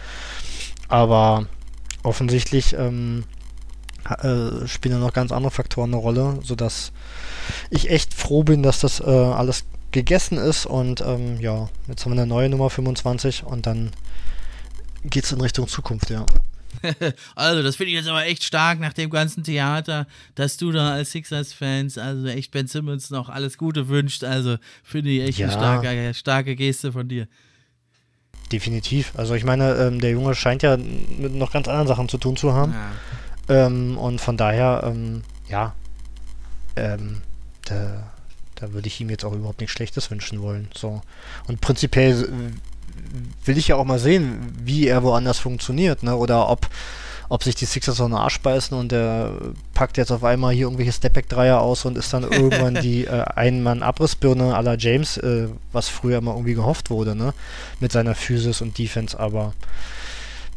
[0.89, 1.47] Aber
[2.03, 3.24] offensichtlich ähm,
[4.09, 6.93] äh, spielen da noch ganz andere Faktoren eine Rolle, sodass
[7.70, 12.12] ich echt froh bin, dass das äh, alles gegessen ist und ähm, ja, jetzt haben
[12.12, 13.93] wir eine neue Nummer 25 und dann
[15.05, 16.26] geht es in Richtung Zukunft, ja.
[17.34, 20.94] also, das finde ich jetzt aber echt stark nach dem ganzen Theater, dass du da
[20.94, 24.24] als Sixers-Fans, also echt Ben Simmons noch alles Gute wünscht.
[24.24, 25.48] Also, finde ich echt ja.
[25.48, 27.28] eine starke, starke Geste von dir.
[28.52, 29.12] Definitiv.
[29.16, 32.36] Also, ich meine, ähm, der Junge scheint ja mit noch ganz anderen Sachen zu tun
[32.36, 32.74] zu haben.
[33.48, 33.66] Ja.
[33.66, 35.74] Ähm, und von daher, ähm, ja,
[36.76, 37.22] ähm,
[37.66, 38.12] da,
[38.55, 40.68] da würde ich ihm jetzt auch überhaupt nichts Schlechtes wünschen wollen.
[40.74, 41.02] So.
[41.46, 42.52] Und prinzipiell
[43.45, 46.17] will ich ja auch mal sehen, wie er woanders funktioniert, ne?
[46.17, 46.69] Oder ob,
[47.29, 49.33] ob sich die Sixers so einen Arsch beißen und der
[49.73, 54.57] packt jetzt auf einmal hier irgendwelche Stepback-Dreier aus und ist dann irgendwann die äh, Ein-Mann-Abrissbirne
[54.57, 57.35] à la James, äh, was früher mal irgendwie gehofft wurde, ne?
[57.81, 59.53] Mit seiner Physis und Defense, aber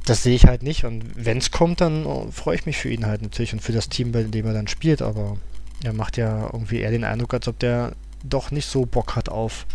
[0.06, 0.86] das sehe ich halt nicht.
[0.86, 3.74] Und wenn es kommt, dann oh, freue ich mich für ihn halt natürlich und für
[3.74, 5.38] das Team, bei dem er dann spielt, aber
[5.84, 7.92] er macht ja irgendwie eher den Eindruck, als ob der
[8.24, 9.66] doch nicht so Bock hat auf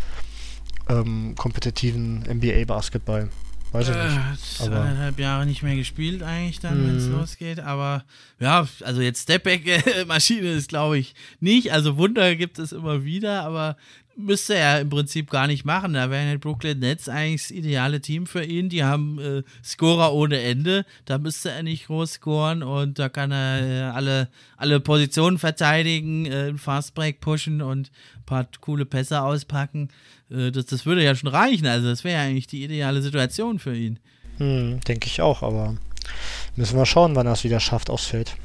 [1.01, 3.29] ähm, kompetitiven NBA-Basketball.
[3.73, 4.61] Weiß ich nicht.
[4.61, 7.15] Äh, eineinhalb Jahre nicht mehr gespielt eigentlich dann, wenn es mhm.
[7.15, 7.59] losgeht.
[7.61, 8.05] Aber
[8.39, 11.73] ja, also jetzt Stepback-Maschine ist glaube ich nicht.
[11.73, 13.77] Also Wunder gibt es immer wieder, aber
[14.17, 15.95] müsste er im Prinzip gar nicht machen.
[15.95, 18.69] Da wären halt Brooklyn Nets eigentlich das ideale Team für ihn.
[18.69, 20.85] Die haben äh, Scorer ohne Ende.
[21.05, 26.27] Da müsste er nicht groß scoren und da kann er äh, alle, alle Positionen verteidigen,
[26.27, 29.89] äh, Fastbreak pushen und ein paar coole Pässe auspacken.
[30.31, 31.67] Äh, das, das würde ja schon reichen.
[31.67, 33.99] Also das wäre ja eigentlich die ideale Situation für ihn.
[34.39, 35.77] Hm, denke ich auch, aber
[36.57, 38.37] müssen wir schauen, wann er es wieder schafft aufs Feld.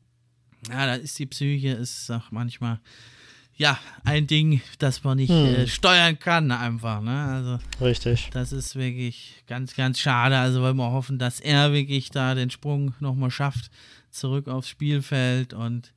[0.69, 2.79] Ja, da ist die Psyche, ist auch manchmal
[3.57, 5.55] ja, ein Ding, das man nicht hm.
[5.55, 7.01] äh, steuern kann, einfach.
[7.01, 7.25] Ne?
[7.25, 8.29] Also, Richtig.
[8.31, 10.37] Das ist wirklich ganz, ganz schade.
[10.37, 13.71] Also, weil wir hoffen, dass er wirklich da den Sprung nochmal schafft,
[14.11, 15.55] zurück aufs Spielfeld.
[15.55, 15.91] Und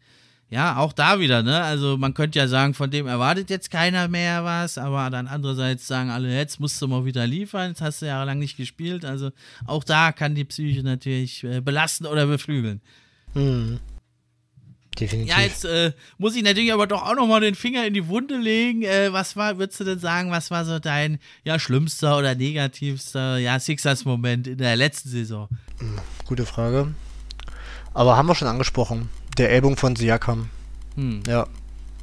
[0.48, 1.62] ja, auch da wieder, ne?
[1.62, 5.86] Also, man könnte ja sagen, von dem erwartet jetzt keiner mehr was, aber dann andererseits
[5.86, 9.04] sagen alle, jetzt musst du mal wieder liefern, jetzt hast du jahrelang nicht gespielt.
[9.04, 9.32] Also,
[9.66, 12.80] auch da kann die Psyche natürlich äh, belasten oder beflügeln.
[13.34, 13.80] Hm.
[14.98, 15.30] Definitiv.
[15.34, 18.36] Ja, jetzt äh, muss ich natürlich aber doch auch nochmal den Finger in die Wunde
[18.36, 18.82] legen.
[18.82, 23.38] Äh, was war, würdest du denn sagen, was war so dein ja, schlimmster oder negativster
[23.38, 25.48] ja, Sixers-Moment in der letzten Saison?
[25.78, 26.92] Hm, gute Frage.
[27.94, 29.08] Aber haben wir schon angesprochen.
[29.38, 30.50] Der Ellbogen von Siakam.
[30.96, 31.22] Hm.
[31.26, 31.46] Ja,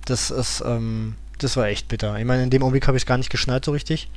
[0.06, 2.18] das ist, ähm, das war echt bitter.
[2.18, 4.10] Ich meine, in dem Augenblick habe ich es gar nicht geschnallt so richtig.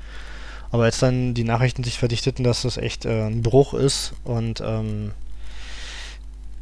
[0.70, 4.62] Aber als dann die Nachrichten sich verdichteten, dass das echt äh, ein Bruch ist und
[4.64, 5.10] ähm,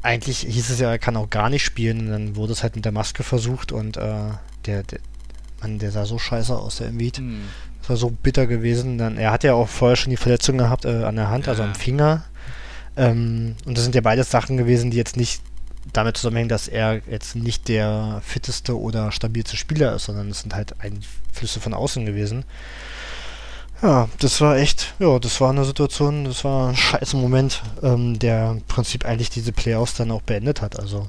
[0.03, 2.01] eigentlich hieß es ja, er kann auch gar nicht spielen.
[2.01, 4.31] Und dann wurde es halt mit der Maske versucht und äh,
[4.67, 5.01] der, der,
[5.61, 7.19] Mann, der sah so scheiße aus, der Embiid.
[7.21, 7.43] Mhm.
[7.81, 8.99] Das war so bitter gewesen.
[8.99, 11.53] Dann, er hat ja auch vorher schon die Verletzung gehabt äh, an der Hand, ja.
[11.53, 12.25] also am Finger.
[12.97, 15.43] Ähm, und das sind ja beides Sachen gewesen, die jetzt nicht
[15.93, 20.55] damit zusammenhängen, dass er jetzt nicht der fitteste oder stabilste Spieler ist, sondern es sind
[20.55, 22.45] halt Einflüsse von außen gewesen.
[23.83, 28.19] Ja, das war echt, ja, das war eine Situation, das war ein scheiß Moment, ähm,
[28.19, 30.79] der im Prinzip eigentlich diese Playoffs dann auch beendet hat.
[30.79, 31.09] Also.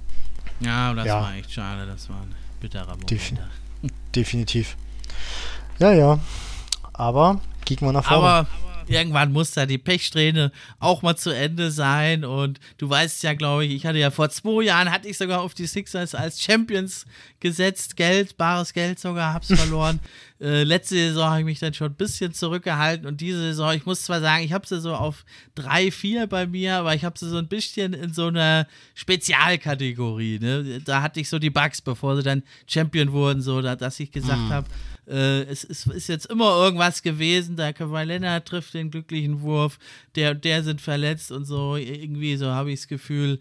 [0.59, 1.21] Ja, das ja.
[1.21, 3.09] war echt schade, das war ein bitterer Moment.
[3.09, 3.37] Defi
[4.15, 4.77] definitiv.
[5.79, 6.19] Ja, ja.
[6.93, 8.27] Aber kicken wir nach vorne.
[8.27, 8.47] Aber
[8.89, 12.25] irgendwann muss da die Pechsträhne auch mal zu Ende sein.
[12.25, 15.41] Und du weißt ja, glaube ich, ich hatte ja vor zwei Jahren, hatte ich sogar
[15.41, 17.05] auf die Sixers als Champions
[17.39, 17.95] gesetzt.
[17.95, 19.99] Geld, bares Geld sogar, hab's verloren.
[20.41, 23.05] äh, letzte Saison habe ich mich dann schon ein bisschen zurückgehalten.
[23.07, 25.25] Und diese Saison, ich muss zwar sagen, ich habe sie so auf
[25.55, 30.39] drei, vier bei mir, aber ich habe sie so ein bisschen in so einer Spezialkategorie.
[30.39, 30.81] Ne?
[30.83, 34.39] Da hatte ich so die Bugs, bevor sie dann Champion wurden, so dass ich gesagt
[34.39, 34.49] mhm.
[34.49, 34.67] habe,
[35.09, 39.79] äh, es, es, ist jetzt immer irgendwas gewesen, der Kawhi Leonard trifft den glücklichen Wurf,
[40.15, 43.39] der und der sind verletzt und so, irgendwie so habe ich das Gefühl,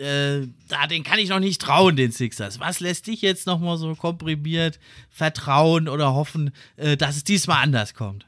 [0.00, 2.60] äh, da, den kann ich noch nicht trauen, den Sixers.
[2.60, 4.78] Was lässt dich jetzt nochmal so komprimiert
[5.10, 8.26] vertrauen oder hoffen, äh, dass es diesmal anders kommt?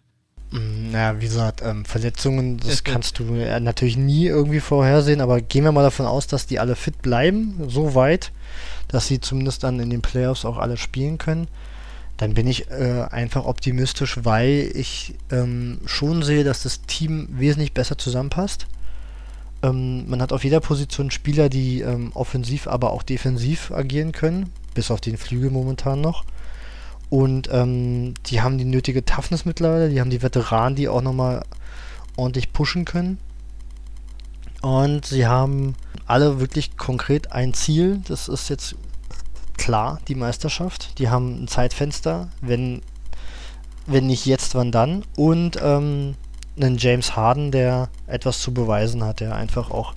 [0.50, 5.64] Mm, naja, wie gesagt, ähm, Verletzungen, das kannst du natürlich nie irgendwie vorhersehen, aber gehen
[5.64, 8.32] wir mal davon aus, dass die alle fit bleiben, so weit,
[8.88, 11.48] dass sie zumindest dann in den Playoffs auch alle spielen können
[12.16, 17.74] dann bin ich äh, einfach optimistisch, weil ich ähm, schon sehe, dass das Team wesentlich
[17.74, 18.66] besser zusammenpasst.
[19.66, 24.50] Ähm, man hat auf jeder Position Spieler, die ähm, offensiv, aber auch defensiv agieren können,
[24.74, 26.24] bis auf den Flügel momentan noch.
[27.08, 31.44] Und ähm, die haben die nötige Toughness mittlerweile, die haben die Veteranen, die auch nochmal
[32.16, 33.18] ordentlich pushen können.
[34.62, 35.74] Und sie haben
[36.06, 38.74] alle wirklich konkret ein Ziel, das ist jetzt
[39.56, 40.98] klar, die Meisterschaft.
[40.98, 42.82] Die haben ein Zeitfenster, wenn,
[43.86, 45.04] wenn nicht jetzt, wann dann.
[45.16, 46.14] Und ähm,
[46.56, 49.94] einen James Harden, der etwas zu beweisen hat, der einfach auch,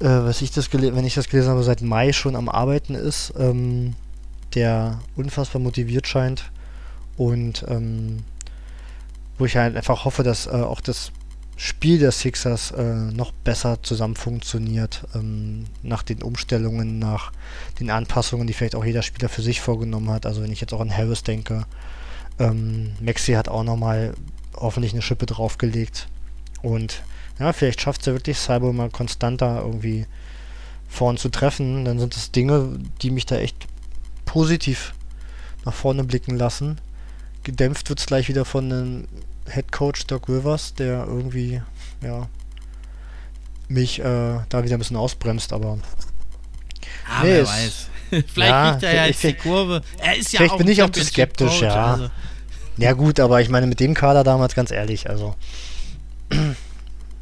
[0.00, 3.32] äh, was ich das wenn ich das gelesen habe, seit Mai schon am Arbeiten ist,
[3.38, 3.94] ähm,
[4.54, 6.50] der unfassbar motiviert scheint
[7.16, 8.24] Und ähm,
[9.38, 11.12] wo ich halt einfach hoffe, dass äh, auch das
[11.58, 17.32] Spiel der Sixers äh, noch besser zusammen funktioniert, ähm, nach den Umstellungen, nach
[17.80, 20.26] den Anpassungen, die vielleicht auch jeder Spieler für sich vorgenommen hat.
[20.26, 21.64] Also wenn ich jetzt auch an Harris denke,
[22.38, 24.14] ähm, Maxi hat auch nochmal
[24.56, 26.08] hoffentlich eine Schippe draufgelegt.
[26.62, 27.02] Und
[27.38, 30.06] ja, vielleicht schafft es ja wirklich Cyber mal konstanter irgendwie
[30.88, 31.84] vorn zu treffen.
[31.84, 33.66] Dann sind es Dinge, die mich da echt
[34.24, 34.94] positiv
[35.64, 36.80] nach vorne blicken lassen.
[37.42, 39.08] Gedämpft wird es gleich wieder von einem
[39.48, 41.62] Head Coach Doc Rivers, der irgendwie,
[42.02, 42.28] ja,
[43.68, 45.78] mich äh, da wieder ein bisschen ausbremst, aber.
[47.08, 47.88] Ah, nee, wer weiß.
[48.10, 49.82] vielleicht ja, liegt er ja jetzt die Kurve.
[49.98, 51.92] Er ist ja vielleicht auch bin ich auch zu skeptisch, Coach, ja.
[51.92, 52.10] Also.
[52.76, 55.34] Ja, gut, aber ich meine, mit dem Kader damals ganz ehrlich, also.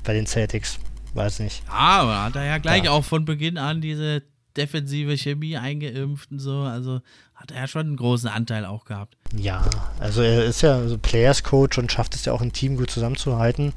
[0.05, 0.79] bei den Celtics,
[1.15, 1.63] weiß nicht.
[1.67, 2.91] Ja, aber hat er ja gleich ja.
[2.91, 4.23] auch von Beginn an diese
[4.57, 6.59] defensive Chemie eingeimpft und so.
[6.61, 7.01] Also
[7.35, 9.17] hat er ja schon einen großen Anteil auch gehabt.
[9.37, 9.65] Ja,
[9.99, 12.91] also er ist ja so Players Coach und schafft es ja auch ein Team gut
[12.91, 13.73] zusammenzuhalten.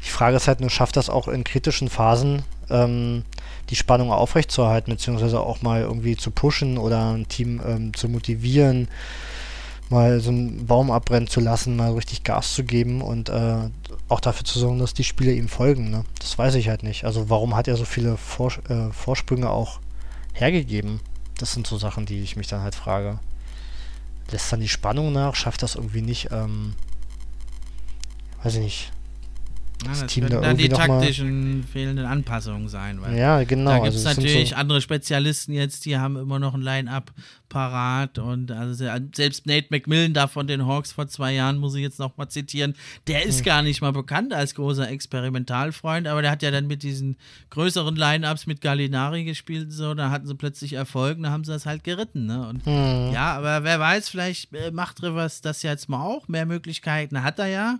[0.00, 3.24] Ich frage es halt nur, schafft das auch in kritischen Phasen ähm,
[3.68, 8.88] die Spannung aufrechtzuerhalten, beziehungsweise auch mal irgendwie zu pushen oder ein Team ähm, zu motivieren,
[9.94, 13.70] mal so einen Baum abbrennen zu lassen, mal richtig Gas zu geben und äh,
[14.08, 15.90] auch dafür zu sorgen, dass die Spieler ihm folgen.
[15.90, 16.04] Ne?
[16.18, 17.04] Das weiß ich halt nicht.
[17.04, 19.80] Also warum hat er so viele Vors äh, Vorsprünge auch
[20.34, 21.00] hergegeben?
[21.38, 23.18] Das sind so Sachen, die ich mich dann halt frage.
[24.30, 25.34] Lässt dann die Spannung nach?
[25.34, 26.28] Schafft das irgendwie nicht?
[26.32, 26.74] Ähm,
[28.42, 28.92] weiß ich nicht.
[29.84, 33.00] Das, das Team da dann die taktischen fehlenden Anpassungen sein.
[33.16, 33.70] ja, genau.
[33.70, 37.12] Da gibt es also natürlich so andere Spezialisten jetzt, die haben immer noch ein Line-Up
[37.54, 41.82] parat und also selbst Nate McMillan da von den Hawks vor zwei Jahren, muss ich
[41.82, 42.74] jetzt nochmal zitieren,
[43.06, 43.44] der ist mhm.
[43.44, 47.16] gar nicht mal bekannt als großer Experimentalfreund, aber der hat ja dann mit diesen
[47.50, 51.52] größeren Line-Ups mit Gallinari gespielt und so, da hatten sie plötzlich Erfolg, da haben sie
[51.52, 52.26] das halt geritten.
[52.26, 52.48] Ne?
[52.48, 53.12] Und mhm.
[53.12, 57.38] ja, aber wer weiß, vielleicht äh, macht Rivers das jetzt mal auch, mehr Möglichkeiten hat
[57.38, 57.78] er ja.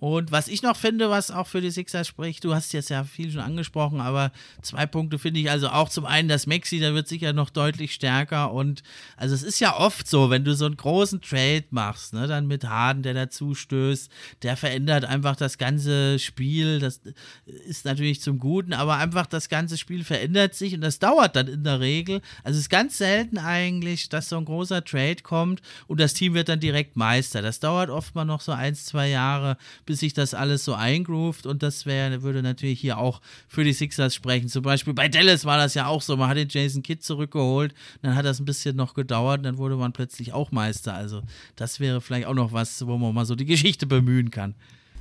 [0.00, 3.04] Und was ich noch finde, was auch für die Sixers spricht, du hast jetzt ja
[3.04, 4.32] viel schon angesprochen, aber
[4.62, 7.92] zwei Punkte finde ich also auch zum einen, dass Maxi, der wird sicher noch deutlich
[7.92, 8.82] stärker und
[9.18, 12.46] also es ist ja oft so, wenn du so einen großen Trade machst, ne, dann
[12.46, 14.10] mit Harden, der dazu stößt,
[14.42, 17.02] der verändert einfach das ganze Spiel, das
[17.44, 21.46] ist natürlich zum Guten, aber einfach das ganze Spiel verändert sich und das dauert dann
[21.46, 22.22] in der Regel.
[22.42, 26.32] Also es ist ganz selten eigentlich, dass so ein großer Trade kommt und das Team
[26.32, 27.42] wird dann direkt Meister.
[27.42, 29.58] Das dauert oft mal noch so ein, zwei Jahre,
[29.90, 33.72] bis sich das alles so eingroovt und das wäre, würde natürlich hier auch für die
[33.72, 34.48] Sixers sprechen.
[34.48, 37.74] Zum Beispiel bei Dallas war das ja auch so, man hat den Jason Kidd zurückgeholt,
[38.00, 40.94] dann hat das ein bisschen noch gedauert, dann wurde man plötzlich auch Meister.
[40.94, 41.22] Also
[41.56, 44.54] das wäre vielleicht auch noch was, wo man mal so die Geschichte bemühen kann.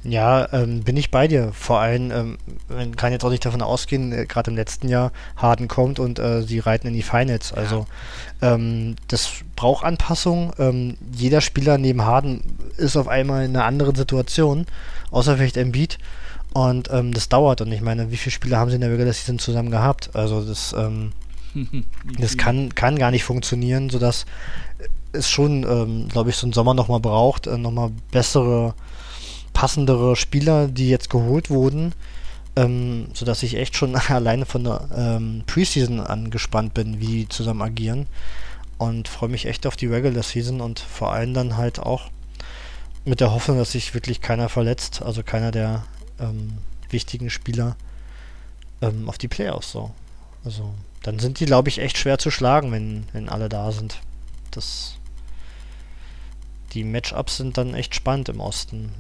[0.04, 1.52] Ja, ähm, bin ich bei dir.
[1.52, 2.38] Vor allem, ähm,
[2.70, 6.20] man kann jetzt auch nicht davon ausgehen, äh, gerade im letzten Jahr Harden kommt und
[6.20, 7.52] äh, sie reiten in die Finals.
[7.52, 7.86] Also
[8.42, 10.54] ähm, das braucht Anpassung.
[10.58, 12.42] Ähm, jeder Spieler neben Harden
[12.78, 14.68] ist auf einmal in einer anderen Situation,
[15.12, 15.98] außer vielleicht Embiid.
[16.54, 17.60] Und ähm, das dauert.
[17.60, 20.12] Und ich meine, wie viele Spieler haben sie in der Regular Season zusammen gehabt?
[20.16, 21.12] Also das, ähm,
[22.18, 24.26] das kann, kann gar nicht funktionieren, sodass
[25.12, 28.76] es schon, glaube ich, so einen Sommer nochmal braucht, äh, nochmal bessere
[29.60, 31.92] passendere Spieler, die jetzt geholt wurden,
[32.56, 37.62] ähm, sodass ich echt schon alleine von der ähm, Preseason angespannt bin, wie die zusammen
[37.62, 38.08] agieren.
[38.78, 42.10] Und freue mich echt auf die Regular Season und vor allem dann halt auch
[43.04, 45.84] mit der Hoffnung, dass sich wirklich keiner verletzt, also keiner der
[46.22, 47.76] ähm, wichtigen Spieler
[48.82, 49.92] ähm, auf die Playoffs so.
[50.46, 54.00] Also dann sind die, glaube ich, echt schwer zu schlagen, wenn, wenn alle da sind.
[54.52, 54.96] Das
[56.72, 58.92] die Matchups sind dann echt spannend im Osten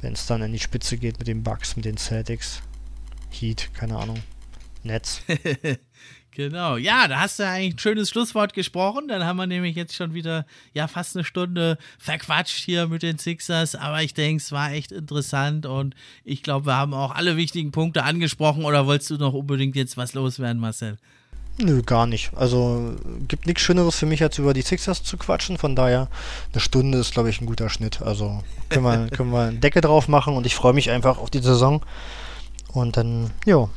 [0.00, 2.62] wenn es dann in die Spitze geht mit den Bugs, mit den Celtics,
[3.30, 4.22] Heat, keine Ahnung,
[4.82, 5.22] Netz.
[6.30, 9.08] genau, ja, da hast du eigentlich ein schönes Schlusswort gesprochen.
[9.08, 13.18] Dann haben wir nämlich jetzt schon wieder ja fast eine Stunde verquatscht hier mit den
[13.18, 13.74] Sixers.
[13.74, 15.94] Aber ich denke, es war echt interessant und
[16.24, 18.64] ich glaube, wir haben auch alle wichtigen Punkte angesprochen.
[18.64, 20.96] Oder wolltest du noch unbedingt jetzt was loswerden, Marcel?
[21.60, 22.30] Nö, gar nicht.
[22.36, 22.94] Also
[23.26, 25.58] gibt nichts Schöneres für mich, als über die Sixers zu quatschen.
[25.58, 26.08] Von daher,
[26.52, 28.00] eine Stunde ist, glaube ich, ein guter Schnitt.
[28.00, 31.30] Also können wir, können wir einen Deckel drauf machen und ich freue mich einfach auf
[31.30, 31.84] die Saison.
[32.72, 33.68] Und dann, ja,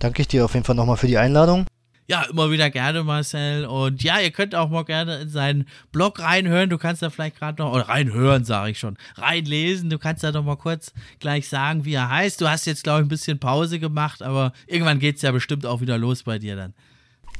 [0.00, 1.66] danke ich dir auf jeden Fall nochmal für die Einladung.
[2.08, 3.66] Ja, immer wieder gerne, Marcel.
[3.66, 6.68] Und ja, ihr könnt auch mal gerne in seinen Blog reinhören.
[6.68, 9.90] Du kannst da vielleicht gerade noch, oder reinhören, sage ich schon, reinlesen.
[9.90, 12.40] Du kannst da noch mal kurz gleich sagen, wie er heißt.
[12.40, 15.64] Du hast jetzt, glaube ich, ein bisschen Pause gemacht, aber irgendwann geht es ja bestimmt
[15.64, 16.74] auch wieder los bei dir dann.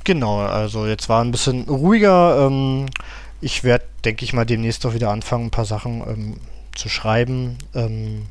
[0.04, 2.46] Genau, also jetzt war ein bisschen ruhiger.
[2.46, 2.86] Ähm,
[3.40, 6.36] ich werde, denke ich mal, demnächst auch wieder anfangen, ein paar Sachen ähm,
[6.74, 7.58] zu schreiben.
[7.74, 8.26] Ähm,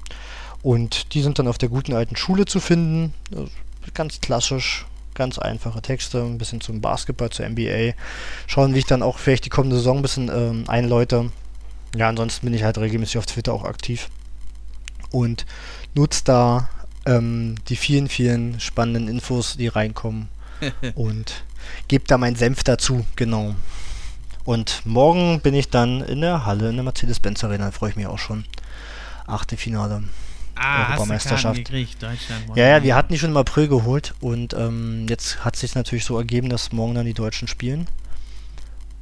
[0.62, 3.14] und die sind dann auf der guten alten Schule zu finden.
[3.32, 3.50] Also
[3.94, 7.94] ganz klassisch, ganz einfache Texte, ein bisschen zum Basketball, zur NBA.
[8.48, 11.32] Schauen, wie ich dann auch vielleicht die kommende Saison ein bisschen ähm, einläute.
[11.96, 14.10] ja, ansonsten bin ich halt regelmäßig auf Twitter auch aktiv
[15.12, 15.46] und
[15.96, 16.70] nutze da
[17.06, 20.30] ähm, die vielen, vielen spannenden Infos, die reinkommen
[20.96, 21.44] und
[21.88, 23.56] gebe da meinen Senf dazu, genau.
[24.46, 28.08] Und morgen bin ich dann in der Halle in der Mercedes-Benz Arena, freue ich mich
[28.08, 28.46] auch schon.
[29.28, 30.04] Achte Finale.
[30.56, 31.58] Ah, Europameisterschaft.
[31.58, 31.98] gekriegt.
[32.56, 36.04] Ja, ja, wir hatten die schon im April geholt und ähm, jetzt hat sich natürlich
[36.04, 37.88] so ergeben, dass morgen dann die Deutschen spielen.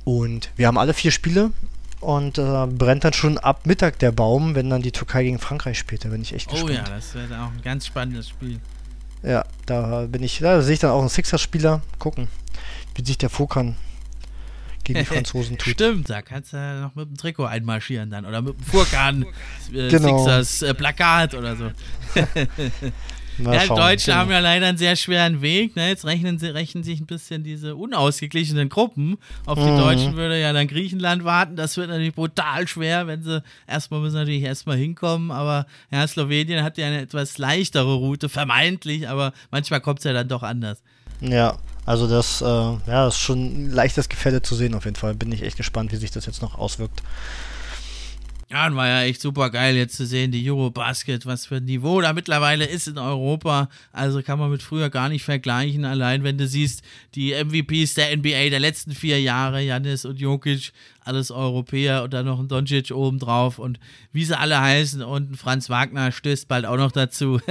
[0.03, 1.51] Und wir haben alle vier Spiele
[1.99, 5.80] und äh, brennt dann schon ab Mittag der Baum, wenn dann die Türkei gegen Frankreich
[5.80, 6.05] spielt.
[6.05, 6.76] Da bin ich echt oh gespannt.
[6.76, 8.60] ja, das wird auch ein ganz spannendes Spiel.
[9.24, 11.82] Ja, da bin ich, da sehe ich dann auch einen Sixers-Spieler.
[11.97, 12.28] Gucken,
[12.97, 13.75] wie sich der Fokan
[14.83, 15.73] gegen die Franzosen tut.
[15.73, 19.23] Stimmt, da kannst du ja noch mit dem Trikot einmarschieren dann oder mit dem Furkan
[19.73, 20.17] äh, Genau.
[20.17, 21.71] Sixers äh, Plakat oder so.
[23.39, 24.17] Mal ja, die schauen, Deutschen genau.
[24.17, 25.75] haben ja leider einen sehr schweren Weg.
[25.75, 25.89] Ne?
[25.89, 29.19] Jetzt rechnen, sie, rechnen sich ein bisschen diese unausgeglichenen Gruppen.
[29.45, 29.77] Auf die Mhm.
[29.77, 31.55] Deutschen würde ja dann Griechenland warten.
[31.55, 35.29] Das wird natürlich brutal schwer, wenn sie erstmal müssen natürlich erstmal hinkommen.
[35.29, 40.13] Aber ja, Slowenien hat ja eine etwas leichtere Route, vermeintlich, aber manchmal kommt es ja
[40.13, 40.81] dann doch anders.
[41.21, 41.57] Ja,
[41.88, 45.15] also das, äh, ja, das ist schon ein leichtes Gefälle zu sehen auf jeden Fall.
[45.15, 47.01] Bin ich echt gespannt, wie sich das jetzt noch auswirkt.
[48.49, 51.63] Ja, und war ja echt super geil jetzt zu sehen, die Eurobasket, was für ein
[51.65, 53.69] Niveau da mittlerweile ist in Europa.
[53.93, 55.85] Also kann man mit früher gar nicht vergleichen.
[55.85, 56.81] Allein wenn du siehst,
[57.15, 60.73] die MVPs der NBA der letzten vier Jahre, Janis und Jokic,
[61.05, 63.79] alles Europäer und dann noch ein Doncic obendrauf und
[64.11, 67.39] wie sie alle heißen und ein Franz Wagner stößt bald auch noch dazu.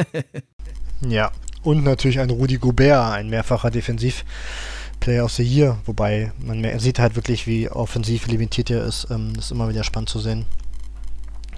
[1.03, 1.30] Ja.
[1.67, 5.79] Und natürlich ein Rudi Gobert, ein mehrfacher Defensiv-Player of the Year.
[5.85, 9.09] Wobei man sieht halt wirklich, wie offensiv limitiert er ist.
[9.11, 10.47] Ähm, ist immer wieder spannend zu sehen.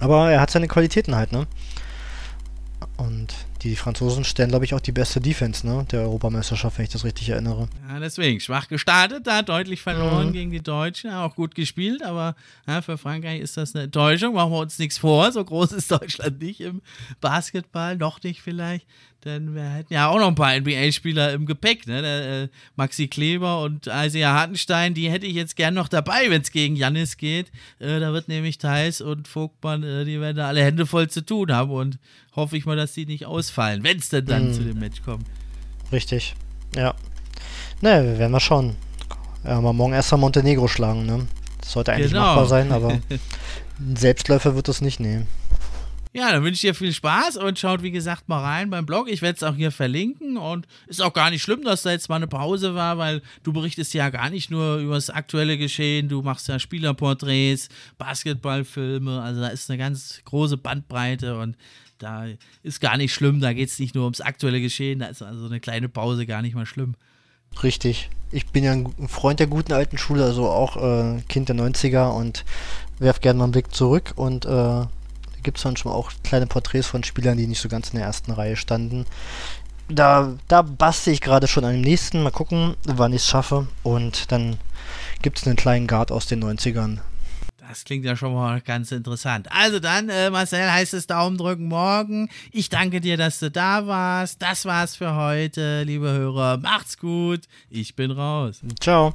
[0.00, 1.46] Aber er hat seine Qualitäten halt, ne?
[2.96, 5.84] Und die Franzosen stellen, glaube ich, auch die beste Defense, ne?
[5.90, 7.68] Der Europameisterschaft, wenn ich das richtig erinnere.
[7.88, 10.32] Ja, deswegen, schwach gestartet, da deutlich verloren Mhm.
[10.32, 12.36] gegen die Deutschen, auch gut gespielt, aber
[12.66, 15.90] ja, für Frankreich ist das eine Enttäuschung, machen wir uns nichts vor, so groß ist
[15.90, 16.82] Deutschland nicht im
[17.20, 18.86] Basketball, noch nicht vielleicht,
[19.24, 23.08] denn wir hätten ja auch noch ein paar NBA-Spieler im Gepäck, ne, der, äh, Maxi
[23.08, 27.16] Kleber und Isaiah Hartenstein, die hätte ich jetzt gern noch dabei, wenn es gegen Jannis
[27.16, 27.50] geht,
[27.80, 31.24] äh, da wird nämlich Thais und Vogtmann, äh, die werden da alle Hände voll zu
[31.26, 31.98] tun haben und
[32.38, 34.52] hoffe ich mal, dass die nicht ausfallen, wenn es denn dann Mhm.
[34.54, 35.26] zu dem Match kommt.
[35.92, 36.34] Richtig.
[36.74, 36.94] Ja.
[37.80, 38.76] Naja, wir werden mal schauen.
[39.44, 41.26] Ja, mal morgen erst mal Montenegro schlagen, ne?
[41.60, 42.22] Das sollte eigentlich Genau.
[42.22, 42.98] machbar sein, aber
[43.78, 45.26] ein Selbstläufer wird es nicht nehmen.
[46.14, 49.08] Ja, dann wünsche ich dir viel Spaß und schaut, wie gesagt, mal rein beim Blog.
[49.08, 52.08] Ich werde es auch hier verlinken und ist auch gar nicht schlimm, dass da jetzt
[52.08, 56.08] mal eine Pause war, weil du berichtest ja gar nicht nur über das aktuelle Geschehen,
[56.08, 57.68] du machst ja Spielerporträts,
[57.98, 61.56] Basketballfilme, also da ist eine ganz große Bandbreite und
[61.98, 62.26] da
[62.62, 65.46] ist gar nicht schlimm, da geht es nicht nur ums aktuelle Geschehen, da ist also
[65.46, 66.94] eine kleine Pause gar nicht mal schlimm.
[67.62, 68.10] Richtig.
[68.30, 72.10] Ich bin ja ein Freund der guten alten Schule, also auch äh, Kind der 90er
[72.10, 72.44] und
[72.98, 74.84] werf gerne mal einen Blick zurück und äh,
[75.42, 78.06] gibt es dann schon auch kleine Porträts von Spielern, die nicht so ganz in der
[78.06, 79.06] ersten Reihe standen.
[79.88, 82.22] Da, da bastel ich gerade schon an dem nächsten.
[82.22, 83.68] Mal gucken, wann ich es schaffe.
[83.82, 84.58] Und dann
[85.22, 86.98] gibt es einen kleinen Guard aus den 90ern.
[87.68, 89.46] Das klingt ja schon mal ganz interessant.
[89.50, 92.30] Also dann, äh, Marcel, heißt es Daumen drücken morgen.
[92.50, 94.40] Ich danke dir, dass du da warst.
[94.40, 96.56] Das war's für heute, liebe Hörer.
[96.56, 97.42] Macht's gut.
[97.68, 98.62] Ich bin raus.
[98.80, 99.14] Ciao.